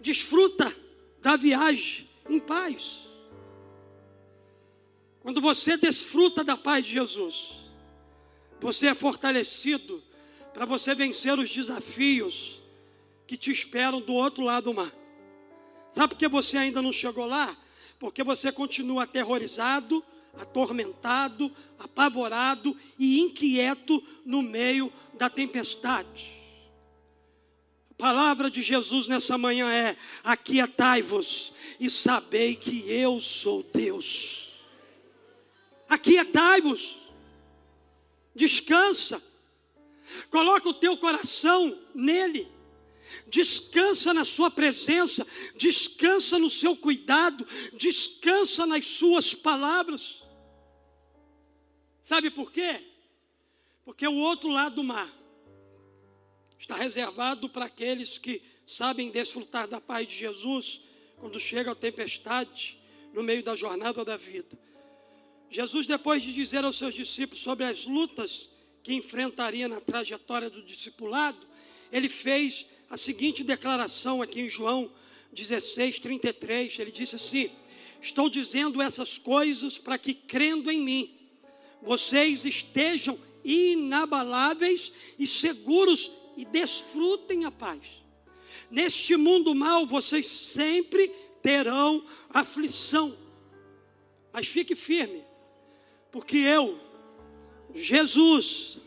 [0.00, 0.74] Desfruta
[1.20, 3.00] da viagem em paz.
[5.20, 7.62] Quando você desfruta da paz de Jesus,
[8.60, 10.02] você é fortalecido
[10.52, 12.60] para você vencer os desafios
[13.26, 14.92] que te esperam do outro lado do mar.
[15.90, 17.56] Sabe por que você ainda não chegou lá?
[17.98, 20.04] Porque você continua aterrorizado,
[20.38, 26.30] atormentado, apavorado e inquieto no meio da tempestade.
[27.90, 34.52] A palavra de Jesus nessa manhã é: aquietai-vos e sabei que eu sou Deus.
[35.88, 36.98] Aquietai-vos,
[38.34, 39.22] descansa,
[40.30, 42.50] coloca o teu coração nele
[43.26, 45.26] descansa na Sua presença,
[45.56, 50.21] descansa no seu cuidado, descansa nas Suas palavras.
[52.02, 52.82] Sabe por quê?
[53.84, 55.10] Porque o outro lado do mar
[56.58, 60.82] está reservado para aqueles que sabem desfrutar da paz de Jesus
[61.16, 62.78] quando chega a tempestade
[63.12, 64.58] no meio da jornada da vida.
[65.48, 68.48] Jesus, depois de dizer aos seus discípulos sobre as lutas
[68.82, 71.46] que enfrentaria na trajetória do discipulado,
[71.92, 74.90] ele fez a seguinte declaração aqui em João
[75.32, 76.78] 16, 33.
[76.78, 77.50] Ele disse assim:
[78.00, 81.21] Estou dizendo essas coisas para que, crendo em mim,
[81.82, 88.02] vocês estejam inabaláveis e seguros e desfrutem a paz.
[88.70, 91.08] Neste mundo mal vocês sempre
[91.42, 93.16] terão aflição,
[94.32, 95.22] mas fique firme,
[96.10, 96.78] porque eu,
[97.74, 98.78] Jesus,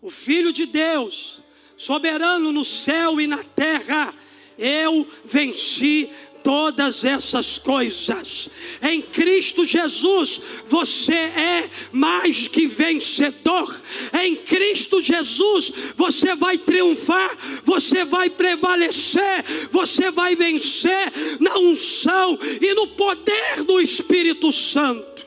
[0.00, 1.40] o Filho de Deus,
[1.76, 4.14] soberano no céu e na terra,
[4.58, 6.10] eu venci
[6.46, 8.48] todas essas coisas.
[8.80, 13.82] Em Cristo Jesus, você é mais que vencedor.
[14.22, 19.42] Em Cristo Jesus, você vai triunfar, você vai prevalecer,
[19.72, 25.26] você vai vencer na unção e no poder do Espírito Santo.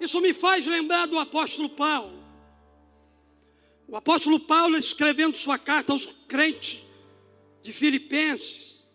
[0.00, 2.22] Isso me faz lembrar do apóstolo Paulo.
[3.88, 6.91] O apóstolo Paulo, escrevendo sua carta aos crentes
[7.62, 8.86] de Filipenses,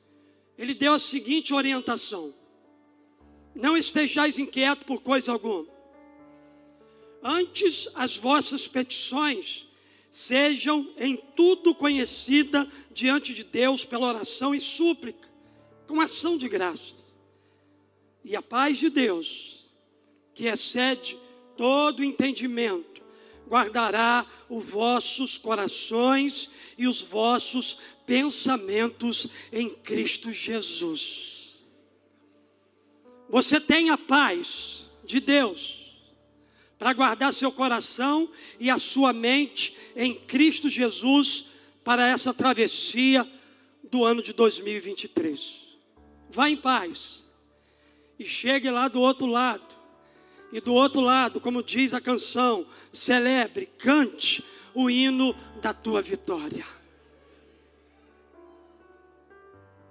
[0.57, 2.33] ele deu a seguinte orientação:
[3.55, 5.67] Não estejais inquietos por coisa alguma.
[7.23, 9.67] Antes as vossas petições
[10.09, 15.27] sejam em tudo conhecida diante de Deus pela oração e súplica,
[15.87, 17.17] com ação de graças.
[18.23, 19.65] E a paz de Deus,
[20.33, 21.17] que excede
[21.55, 22.96] todo entendimento,
[23.47, 31.55] guardará os vossos corações e os vossos pensamentos em Cristo Jesus.
[33.29, 35.97] Você tem a paz de Deus
[36.77, 38.29] para guardar seu coração
[38.59, 41.45] e a sua mente em Cristo Jesus
[41.83, 43.27] para essa travessia
[43.89, 45.67] do ano de 2023.
[46.29, 47.23] Vá em paz
[48.19, 49.76] e chegue lá do outro lado.
[50.51, 54.43] E do outro lado, como diz a canção, celebre, cante
[54.73, 56.65] o hino da tua vitória.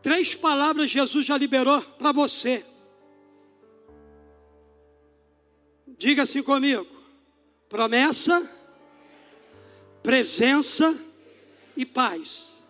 [0.00, 2.64] Três palavras Jesus já liberou para você.
[5.98, 6.86] Diga assim comigo:
[7.68, 8.48] promessa,
[10.02, 10.96] presença
[11.76, 12.66] e paz.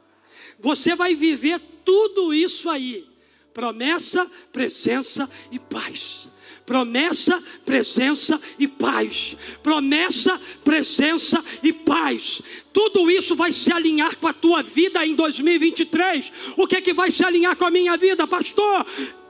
[0.59, 3.09] Você vai viver tudo isso aí:
[3.53, 6.29] promessa, presença e paz
[6.67, 9.37] promessa, presença e paz.
[9.63, 12.43] Promessa, presença e paz.
[12.73, 16.33] Tudo isso vai se alinhar com a tua vida em 2023.
[16.57, 18.85] O que é que vai se alinhar com a minha vida, pastor?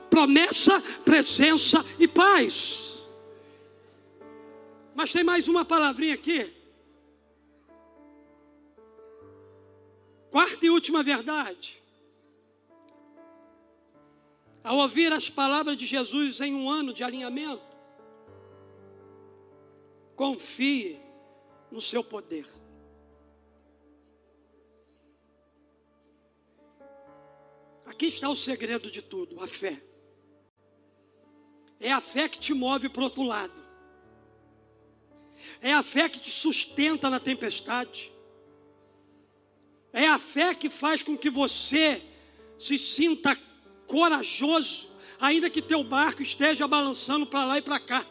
[0.09, 2.97] Promessa, presença e paz.
[4.95, 6.51] Mas tem mais uma palavrinha aqui.
[10.31, 11.81] Quarta e última verdade.
[14.67, 17.63] Ao ouvir as palavras de Jesus em um ano de alinhamento,
[20.13, 20.99] confie
[21.71, 22.45] no seu poder.
[27.85, 29.81] Aqui está o segredo de tudo: a fé.
[31.79, 33.65] É a fé que te move para o outro lado.
[35.61, 38.11] É a fé que te sustenta na tempestade.
[39.93, 42.03] É a fé que faz com que você
[42.59, 43.33] se sinta
[43.87, 48.05] corajoso, ainda que teu barco esteja balançando para lá e para cá.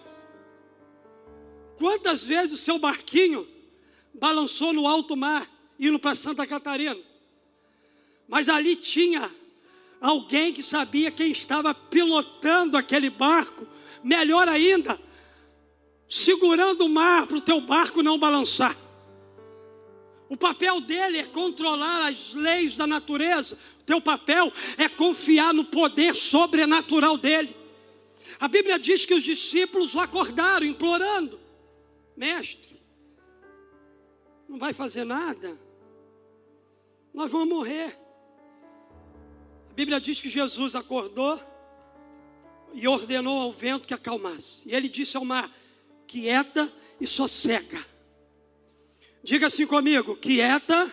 [1.76, 3.46] Quantas vezes o seu barquinho
[4.14, 5.48] balançou no alto mar,
[5.78, 6.96] indo para Santa Catarina?
[8.26, 9.30] Mas ali tinha
[10.00, 13.66] alguém que sabia quem estava pilotando aquele barco,
[14.02, 14.98] melhor ainda,
[16.08, 18.74] segurando o mar para o teu barco não balançar.
[20.28, 23.56] O papel dele é controlar as leis da natureza.
[23.80, 27.54] O teu papel é confiar no poder sobrenatural dele.
[28.40, 31.38] A Bíblia diz que os discípulos o acordaram, implorando:
[32.16, 32.80] Mestre,
[34.48, 35.58] não vai fazer nada,
[37.14, 37.96] nós vamos morrer.
[39.70, 41.40] A Bíblia diz que Jesus acordou
[42.74, 44.68] e ordenou ao vento que acalmasse.
[44.68, 45.54] E ele disse ao mar:
[46.06, 47.95] Quieta e sossega.
[49.26, 50.88] Diga assim comigo: quieta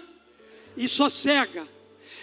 [0.75, 1.67] e sossega.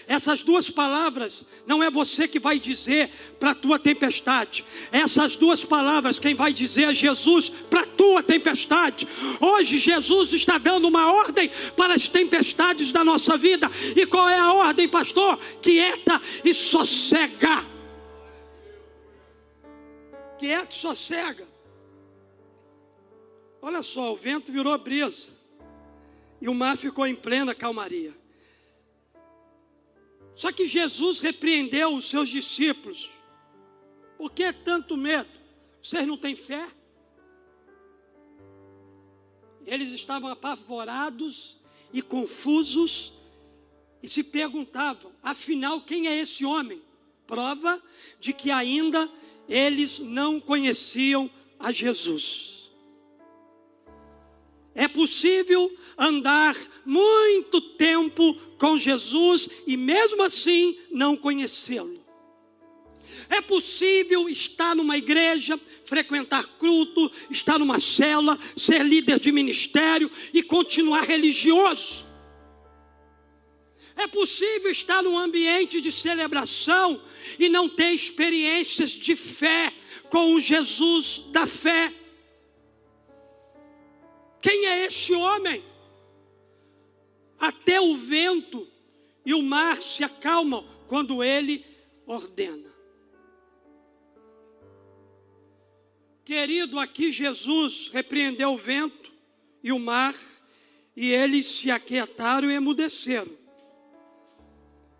[0.09, 3.09] Essas duas palavras não é você que vai dizer
[3.39, 4.65] para a tua tempestade.
[4.91, 9.07] Essas duas palavras quem vai dizer é Jesus para a tua tempestade.
[9.41, 13.71] Hoje Jesus está dando uma ordem para as tempestades da nossa vida.
[13.95, 15.39] E qual é a ordem, pastor?
[15.63, 17.65] Quieta e sossega.
[20.41, 21.47] Quieta e sossega.
[23.63, 25.39] Olha só, o vento virou brisa
[26.41, 28.17] e o mar ficou em plena calmaria.
[30.35, 33.11] Só que Jesus repreendeu os seus discípulos.
[34.17, 35.29] Por que tanto medo?
[35.83, 36.67] Vocês não têm fé?
[39.67, 41.59] Eles estavam apavorados
[41.93, 43.13] e confusos
[44.03, 46.83] e se perguntavam: afinal, quem é esse homem?
[47.27, 47.83] Prova
[48.19, 49.11] de que ainda
[49.49, 52.60] eles não conheciam a Jesus.
[54.81, 56.57] É possível andar
[56.87, 62.03] muito tempo com Jesus e mesmo assim não conhecê-lo.
[63.29, 70.43] É possível estar numa igreja, frequentar culto, estar numa cela, ser líder de ministério e
[70.43, 72.07] continuar religioso.
[73.97, 77.03] É possível estar num ambiente de celebração
[77.39, 79.75] e não ter experiências de fé
[80.09, 82.00] com o Jesus da fé.
[84.41, 85.65] Quem é este homem?
[87.39, 88.67] Até o vento
[89.25, 91.65] e o mar se acalmam quando ele
[92.07, 92.71] ordena.
[96.25, 99.13] Querido, aqui Jesus repreendeu o vento
[99.63, 100.15] e o mar,
[100.97, 103.37] e eles se aquietaram e emudeceram.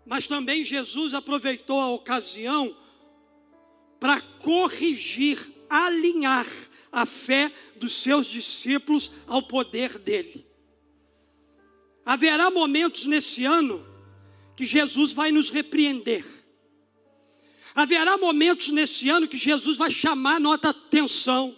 [0.05, 2.75] Mas também Jesus aproveitou a ocasião
[3.99, 5.37] para corrigir,
[5.69, 6.47] alinhar
[6.91, 10.45] a fé dos seus discípulos ao poder dele.
[12.05, 13.85] Haverá momentos nesse ano
[14.55, 16.25] que Jesus vai nos repreender.
[17.73, 21.55] Haverá momentos nesse ano que Jesus vai chamar nossa atenção.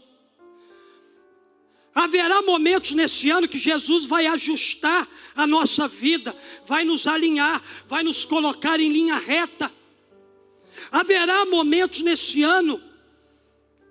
[1.95, 8.03] Haverá momentos nesse ano que Jesus vai ajustar a nossa vida, vai nos alinhar, vai
[8.03, 9.71] nos colocar em linha reta.
[10.91, 12.81] Haverá momentos nesse ano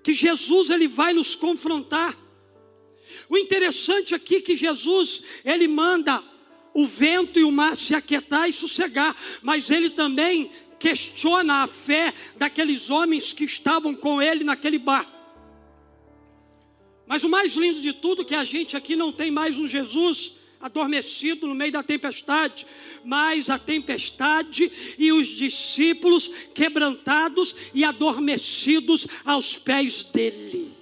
[0.03, 2.17] que Jesus ele vai nos confrontar.
[3.29, 6.23] O interessante aqui é que Jesus ele manda
[6.75, 12.13] o vento e o mar se aquietar e sossegar, mas ele também questiona a fé
[12.37, 15.13] daqueles homens que estavam com ele naquele barco.
[17.07, 19.67] Mas o mais lindo de tudo é que a gente aqui não tem mais um
[19.69, 22.67] Jesus adormecido no meio da tempestade,
[23.05, 30.73] mas a tempestade e os discípulos quebrantados e adormecidos aos pés dele.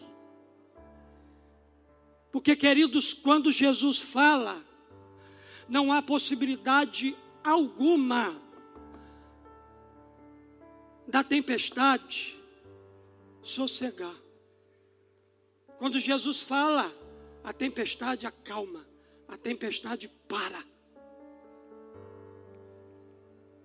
[2.31, 4.62] Porque, queridos, quando Jesus fala,
[5.68, 8.41] não há possibilidade alguma
[11.09, 12.37] da tempestade
[13.43, 14.14] sossegar.
[15.78, 16.95] Quando Jesus fala,
[17.43, 18.87] a tempestade acalma,
[19.31, 20.62] a tempestade para.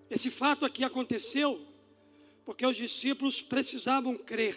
[0.09, 1.59] Esse fato aqui aconteceu
[2.45, 4.55] porque os discípulos precisavam crer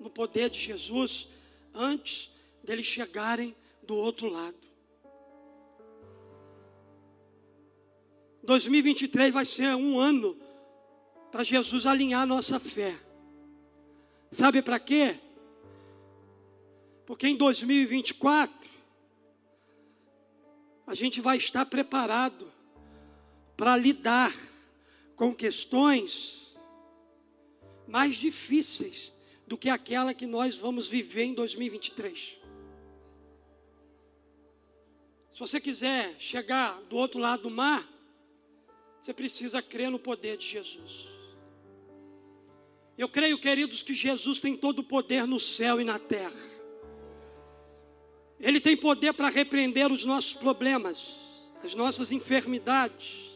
[0.00, 1.28] no poder de Jesus
[1.74, 2.30] antes
[2.64, 4.56] deles chegarem do outro lado.
[8.42, 10.34] 2023 vai ser um ano
[11.30, 12.98] para Jesus alinhar nossa fé.
[14.30, 15.18] Sabe para quê?
[17.04, 18.77] Porque em 2024
[20.88, 22.50] a gente vai estar preparado
[23.54, 24.32] para lidar
[25.14, 26.58] com questões
[27.86, 29.14] mais difíceis
[29.46, 32.38] do que aquela que nós vamos viver em 2023.
[35.28, 37.86] Se você quiser chegar do outro lado do mar,
[39.02, 41.06] você precisa crer no poder de Jesus.
[42.96, 46.57] Eu creio, queridos, que Jesus tem todo o poder no céu e na terra.
[48.40, 51.16] Ele tem poder para repreender os nossos problemas,
[51.62, 53.28] as nossas enfermidades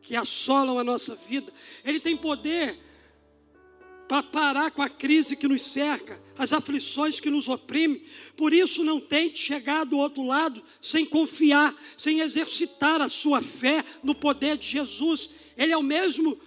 [0.00, 1.52] que assolam a nossa vida.
[1.84, 2.78] Ele tem poder
[4.08, 8.02] para parar com a crise que nos cerca, as aflições que nos oprimem.
[8.34, 13.84] Por isso, não tente chegar do outro lado sem confiar, sem exercitar a sua fé
[14.02, 15.28] no poder de Jesus.
[15.58, 16.40] Ele é o mesmo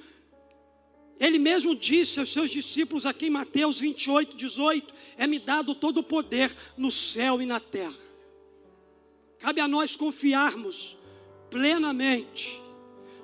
[1.22, 6.03] ele mesmo disse aos seus discípulos aqui em Mateus 28, 18: É-me dado todo o
[6.03, 7.93] poder no céu e na terra.
[9.38, 10.97] Cabe a nós confiarmos
[11.51, 12.59] plenamente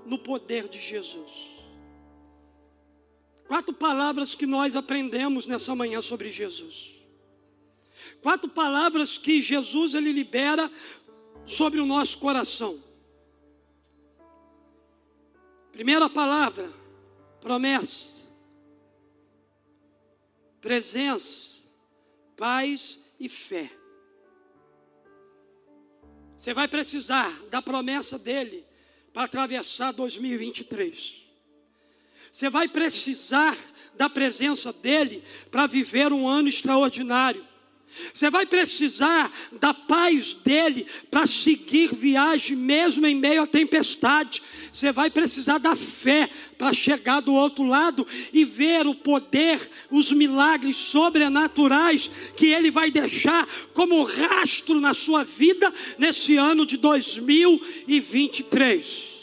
[0.06, 1.48] no poder de Jesus.
[3.48, 6.94] Quatro palavras que nós aprendemos nessa manhã sobre Jesus.
[8.22, 10.72] Quatro palavras que Jesus ele libera
[11.48, 12.78] sobre o nosso coração.
[15.72, 16.70] Primeira palavra,
[17.48, 18.30] promessa,
[20.60, 21.70] presença,
[22.36, 23.72] paz e fé.
[26.38, 28.66] Você vai precisar da promessa dele
[29.14, 31.26] para atravessar 2023.
[32.34, 33.58] Você vai precisar
[33.96, 37.48] da presença dele para viver um ano extraordinário.
[38.14, 44.44] Você vai precisar da paz dele para seguir viagem, mesmo em meio à tempestade.
[44.72, 49.60] Você vai precisar da fé para chegar do outro lado e ver o poder,
[49.90, 56.78] os milagres sobrenaturais que ele vai deixar como rastro na sua vida nesse ano de
[56.78, 59.18] 2023.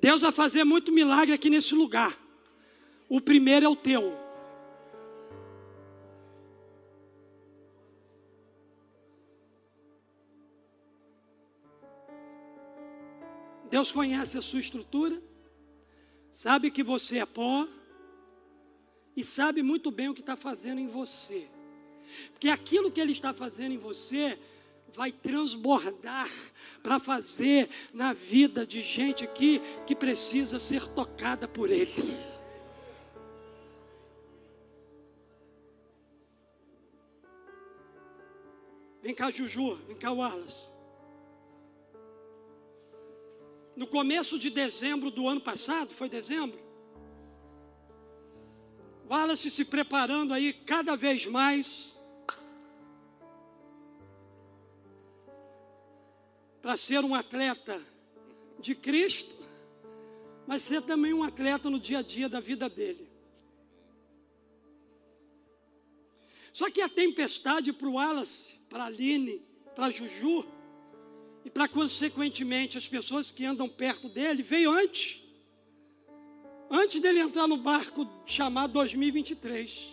[0.00, 2.14] Deus vai fazer muito milagre aqui nesse lugar.
[3.08, 4.23] O primeiro é o teu
[13.74, 15.20] Deus conhece a sua estrutura,
[16.30, 17.66] sabe que você é pó
[19.16, 21.50] e sabe muito bem o que está fazendo em você.
[22.30, 24.38] Porque aquilo que Ele está fazendo em você
[24.92, 26.30] vai transbordar
[26.84, 32.16] para fazer na vida de gente aqui que precisa ser tocada por Ele.
[39.02, 40.73] Vem cá, Juju, vem cá, Wallace.
[43.76, 46.58] No começo de dezembro do ano passado, foi dezembro?
[49.08, 51.94] Wallace se preparando aí cada vez mais
[56.62, 57.82] para ser um atleta
[58.58, 59.36] de Cristo,
[60.46, 63.06] mas ser também um atleta no dia a dia da vida dele.
[66.54, 69.42] Só que a tempestade para o Wallace, para a Aline,
[69.74, 70.46] para Juju,
[71.44, 75.22] e para consequentemente as pessoas que andam perto dele, veio antes.
[76.70, 79.92] Antes dele entrar no barco chamado 2023.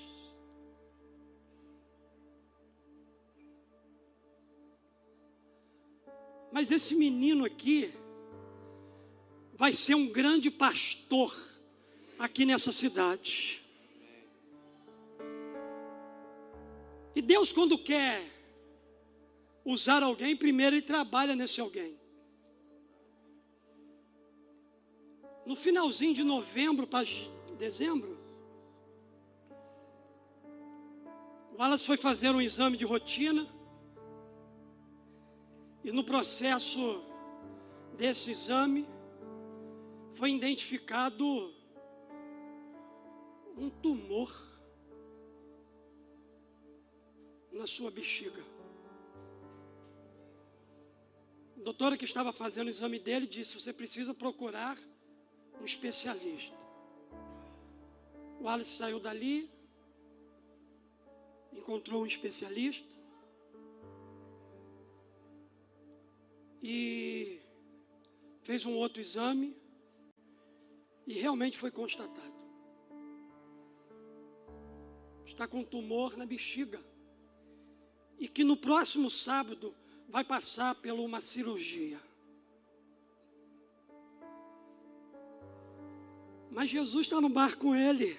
[6.51, 7.93] Mas esse menino aqui
[9.55, 11.33] vai ser um grande pastor
[12.17, 13.61] aqui nessa cidade.
[17.13, 18.40] E Deus, quando quer
[19.63, 21.99] usar alguém, primeiro ele trabalha nesse alguém.
[25.45, 27.05] No finalzinho de novembro para
[27.57, 28.17] dezembro,
[31.51, 33.47] o Wallace foi fazer um exame de rotina.
[35.83, 37.03] E no processo
[37.97, 38.87] desse exame,
[40.13, 41.25] foi identificado
[43.57, 44.31] um tumor
[47.51, 48.50] na sua bexiga.
[51.61, 54.75] A doutora que estava fazendo o exame dele disse: Você precisa procurar
[55.59, 56.57] um especialista.
[58.39, 59.47] O Alice saiu dali,
[61.53, 62.95] encontrou um especialista
[66.63, 67.39] e
[68.41, 69.55] fez um outro exame
[71.05, 72.41] e realmente foi constatado.
[75.27, 76.83] Está com um tumor na bexiga.
[78.17, 79.75] E que no próximo sábado
[80.11, 81.97] vai passar por uma cirurgia.
[86.51, 88.17] Mas Jesus está no bar com ele.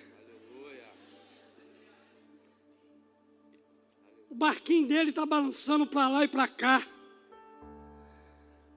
[4.30, 6.82] O barquinho dele está balançando para lá e para cá.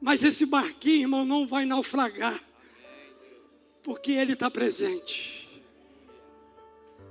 [0.02, 2.44] Mas esse barquinho, irmão, não vai naufragar.
[3.82, 5.50] Porque ele está presente.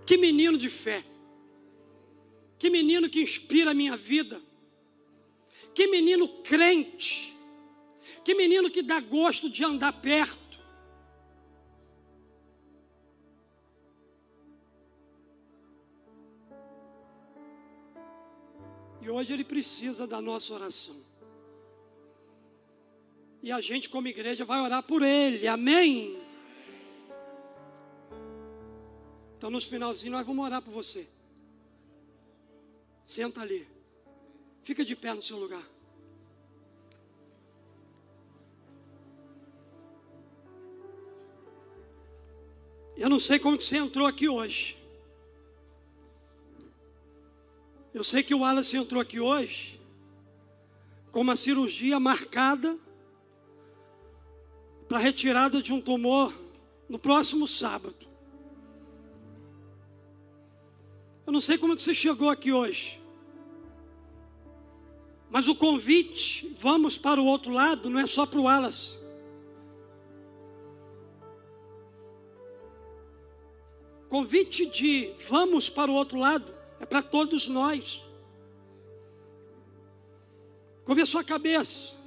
[0.05, 1.02] Que menino de fé.
[2.59, 4.42] Que menino que inspira a minha vida.
[5.75, 7.37] Que menino crente.
[8.25, 10.45] Que menino que dá gosto de andar perto.
[19.03, 21.05] E hoje ele precisa da nossa oração.
[23.43, 25.47] E a gente, como igreja, vai orar por ele.
[25.47, 26.18] Amém?
[29.37, 31.07] Então, nos finalzinhos, nós vamos orar por você.
[33.03, 33.74] Senta ali.
[34.65, 35.62] Fica de pé no seu lugar.
[42.97, 44.79] Eu não sei como você entrou aqui hoje.
[47.93, 49.79] Eu sei que o Wallace entrou aqui hoje
[51.12, 52.79] com uma cirurgia marcada
[54.89, 56.35] para retirada de um tumor
[56.89, 58.09] no próximo sábado.
[61.27, 63.03] Eu não sei como que você chegou aqui hoje.
[65.35, 69.01] Mas o convite, vamos para o outro lado, não é só para o Wallace.
[74.09, 78.01] Convite de vamos para o outro lado é para todos nós.
[80.87, 81.99] A sua cabeça.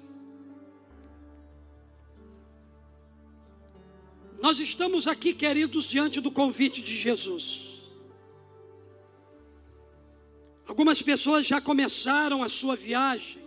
[4.41, 7.66] Nós estamos aqui, queridos, diante do convite de Jesus.
[10.77, 13.41] Algumas pessoas já começaram a sua viagem,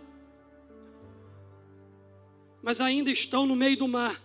[2.61, 4.21] mas ainda estão no meio do mar,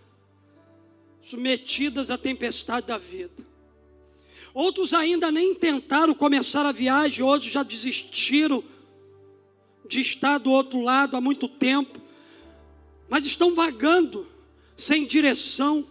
[1.21, 3.47] submetidas à tempestade da vida.
[4.53, 8.61] Outros ainda nem tentaram começar a viagem, outros já desistiram
[9.87, 12.01] de estar do outro lado há muito tempo,
[13.07, 14.27] mas estão vagando,
[14.75, 15.87] sem direção,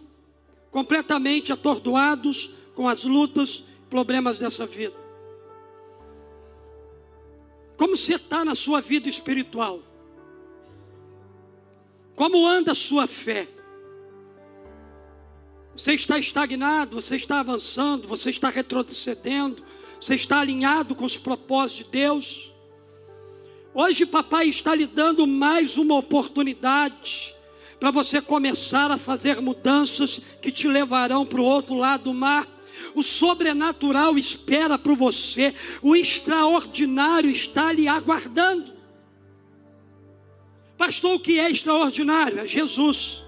[0.69, 5.06] completamente atordoados com as lutas, problemas dessa vida.
[7.77, 9.81] Como você está na sua vida espiritual?
[12.15, 13.47] Como anda a sua fé?
[15.75, 19.63] Você está estagnado, você está avançando, você está retrocedendo,
[20.01, 22.51] você está alinhado com os propósitos de Deus.
[23.75, 27.35] Hoje, papai está lhe dando mais uma oportunidade
[27.79, 32.47] para você começar a fazer mudanças que te levarão para o outro lado do mar.
[32.93, 38.73] O sobrenatural espera por você, o extraordinário está lhe aguardando.
[40.77, 42.39] Pastor, o que é extraordinário?
[42.39, 43.23] É Jesus.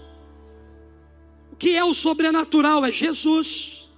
[1.51, 2.85] O que é o sobrenatural?
[2.85, 3.89] É Jesus.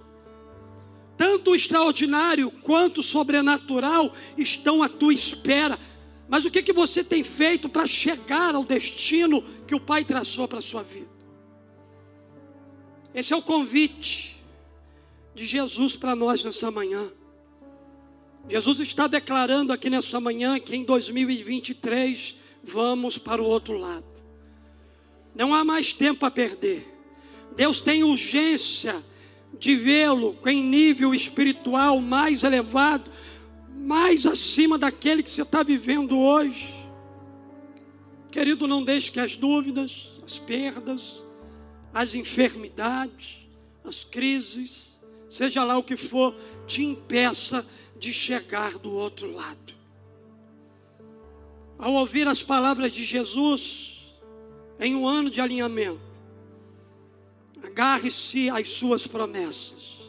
[1.16, 5.78] Tanto o extraordinário quanto o sobrenatural estão à tua espera.
[6.28, 10.48] Mas o que, que você tem feito para chegar ao destino que o Pai traçou
[10.48, 11.12] para a sua vida?
[13.14, 14.31] Esse é o convite
[15.34, 17.10] de Jesus para nós nessa manhã.
[18.48, 24.04] Jesus está declarando aqui nessa manhã que em 2023 vamos para o outro lado.
[25.34, 26.88] Não há mais tempo a perder.
[27.56, 29.02] Deus tem urgência
[29.58, 33.10] de vê-lo em nível espiritual mais elevado,
[33.74, 36.72] mais acima daquele que você está vivendo hoje.
[38.30, 41.24] Querido, não deixe que as dúvidas, as perdas,
[41.92, 43.38] as enfermidades,
[43.84, 44.91] as crises,
[45.32, 46.34] seja lá o que for,
[46.66, 47.66] te impeça
[47.96, 49.74] de chegar do outro lado.
[51.78, 54.14] Ao ouvir as palavras de Jesus,
[54.78, 56.00] em um ano de alinhamento,
[57.62, 60.00] agarre-se às suas promessas,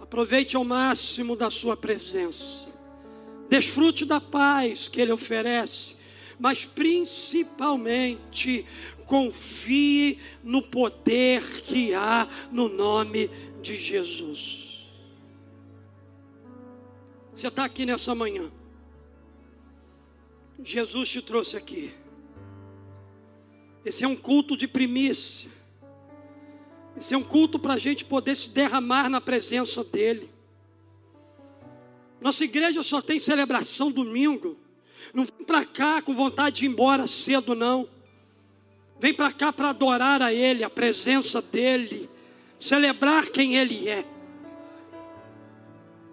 [0.00, 2.66] aproveite ao máximo da sua presença
[3.48, 5.94] desfrute da paz que Ele oferece,
[6.38, 8.66] mas principalmente
[9.06, 13.30] confie no poder que há no nome
[13.66, 14.88] de Jesus.
[17.32, 18.50] Você está aqui nessa manhã,
[20.62, 21.92] Jesus te trouxe aqui.
[23.84, 25.50] Esse é um culto de primícia.
[26.96, 30.30] Esse é um culto para a gente poder se derramar na presença dEle.
[32.20, 34.56] Nossa igreja só tem celebração domingo.
[35.12, 37.86] Não vem para cá com vontade de ir embora cedo, não.
[38.98, 42.08] Vem para cá para adorar a Ele, a presença dEle,
[42.58, 44.04] celebrar quem Ele é.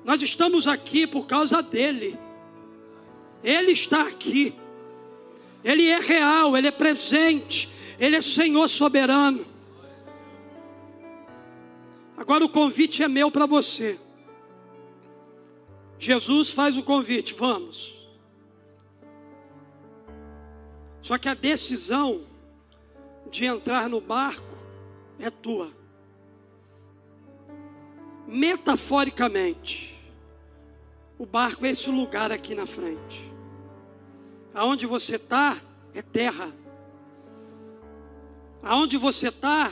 [0.03, 2.17] Nós estamos aqui por causa dEle.
[3.43, 4.53] Ele está aqui.
[5.63, 7.69] Ele é real, Ele é presente,
[7.99, 9.45] Ele é Senhor soberano.
[12.17, 13.99] Agora o convite é meu para você.
[15.97, 17.93] Jesus faz o convite, vamos.
[21.01, 22.25] Só que a decisão
[23.29, 24.57] de entrar no barco
[25.19, 25.71] é tua.
[28.33, 29.93] Metaforicamente,
[31.19, 33.31] o barco é esse lugar aqui na frente.
[34.55, 35.61] Aonde você está
[35.93, 36.51] é terra.
[38.63, 39.71] Aonde você está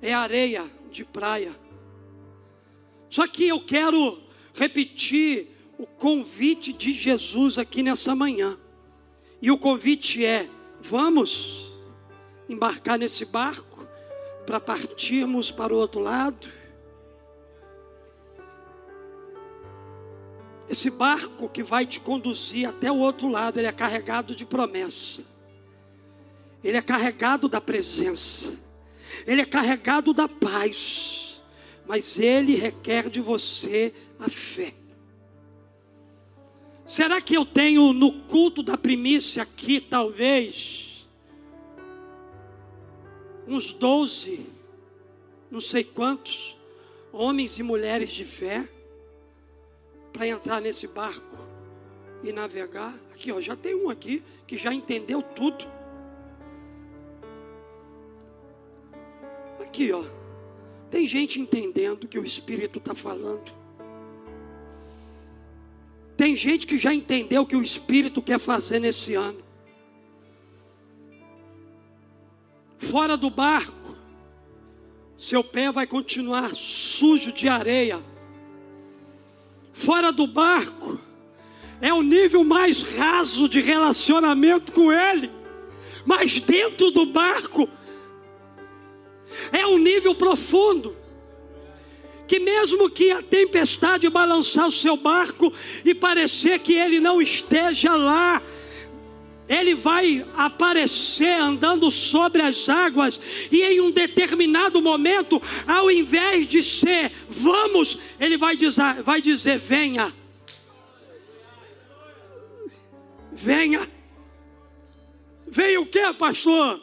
[0.00, 1.54] é areia de praia.
[3.10, 4.22] Só que eu quero
[4.54, 8.58] repetir o convite de Jesus aqui nessa manhã.
[9.42, 10.48] E o convite é:
[10.80, 11.70] vamos
[12.48, 13.86] embarcar nesse barco
[14.46, 16.63] para partirmos para o outro lado.
[20.68, 25.22] Esse barco que vai te conduzir até o outro lado, ele é carregado de promessa.
[26.62, 28.54] Ele é carregado da presença.
[29.26, 31.42] Ele é carregado da paz.
[31.86, 34.72] Mas ele requer de você a fé.
[36.86, 41.06] Será que eu tenho no culto da primícia aqui, talvez,
[43.46, 44.46] uns doze,
[45.50, 46.56] não sei quantos,
[47.12, 48.68] homens e mulheres de fé,
[50.14, 51.36] para entrar nesse barco
[52.22, 52.96] e navegar?
[53.12, 55.66] Aqui, ó, já tem um aqui que já entendeu tudo.
[59.60, 60.04] Aqui, ó,
[60.88, 63.52] tem gente entendendo que o Espírito está falando.
[66.16, 69.42] Tem gente que já entendeu o que o Espírito quer fazer nesse ano.
[72.78, 73.96] Fora do barco,
[75.18, 78.13] seu pé vai continuar sujo de areia.
[79.74, 81.00] Fora do barco,
[81.80, 85.30] é o nível mais raso de relacionamento com Ele.
[86.06, 87.68] Mas dentro do barco,
[89.52, 90.96] é um nível profundo
[92.26, 95.52] que mesmo que a tempestade balançar o seu barco
[95.84, 98.40] e parecer que ele não esteja lá,
[99.48, 103.20] ele vai aparecer andando sobre as águas,
[103.50, 109.58] e em um determinado momento, ao invés de ser vamos, ele vai dizer, vai dizer
[109.58, 110.12] venha.
[113.32, 113.86] Venha.
[115.46, 116.80] Venha o que, pastor?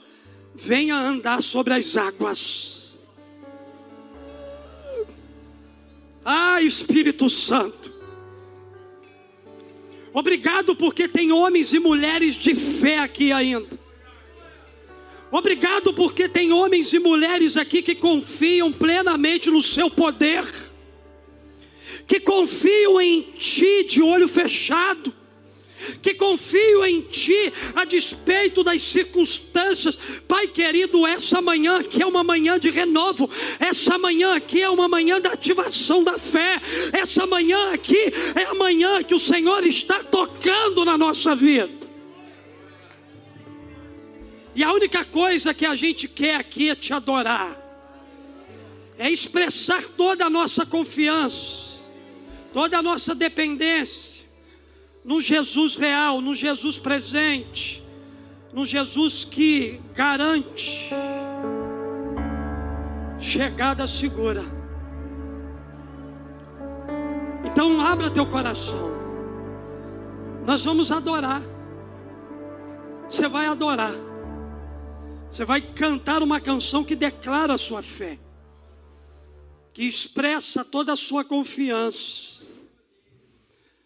[0.54, 3.00] Venha andar sobre as águas.
[6.24, 7.91] Ah, Espírito Santo.
[10.14, 13.80] Obrigado porque tem homens e mulheres de fé aqui ainda.
[15.32, 20.46] Obrigado porque tem homens e mulheres aqui que confiam plenamente no seu poder,
[22.06, 25.21] que confiam em Ti de olho fechado
[26.02, 29.98] que confio em Ti a despeito das circunstâncias.
[30.28, 33.30] Pai querido, essa manhã aqui é uma manhã de renovo,
[33.60, 36.60] essa manhã aqui é uma manhã da ativação da fé,
[36.94, 41.82] essa manhã aqui é a manhã que o Senhor está tocando na nossa vida.
[44.54, 47.58] E a única coisa que a gente quer aqui é te adorar,
[48.98, 51.80] é expressar toda a nossa confiança,
[52.54, 54.21] toda a nossa dependência
[55.04, 57.84] no Jesus real, no Jesus presente,
[58.54, 60.90] no Jesus que garante
[63.20, 64.44] chegada segura.
[67.46, 68.92] Então abra teu coração.
[70.46, 71.42] Nós vamos adorar.
[73.10, 73.94] Você vai adorar.
[75.30, 78.20] Você vai cantar uma canção que declara a sua fé,
[79.74, 82.41] que expressa toda a sua confiança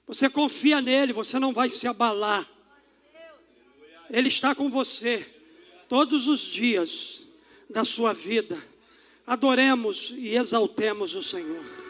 [0.07, 2.47] você confia nele, você não vai se abalar.
[4.09, 5.25] Ele está com você
[5.89, 7.25] todos os dias
[7.69, 8.57] da sua vida.
[9.25, 11.84] Adoremos e exaltemos o Senhor.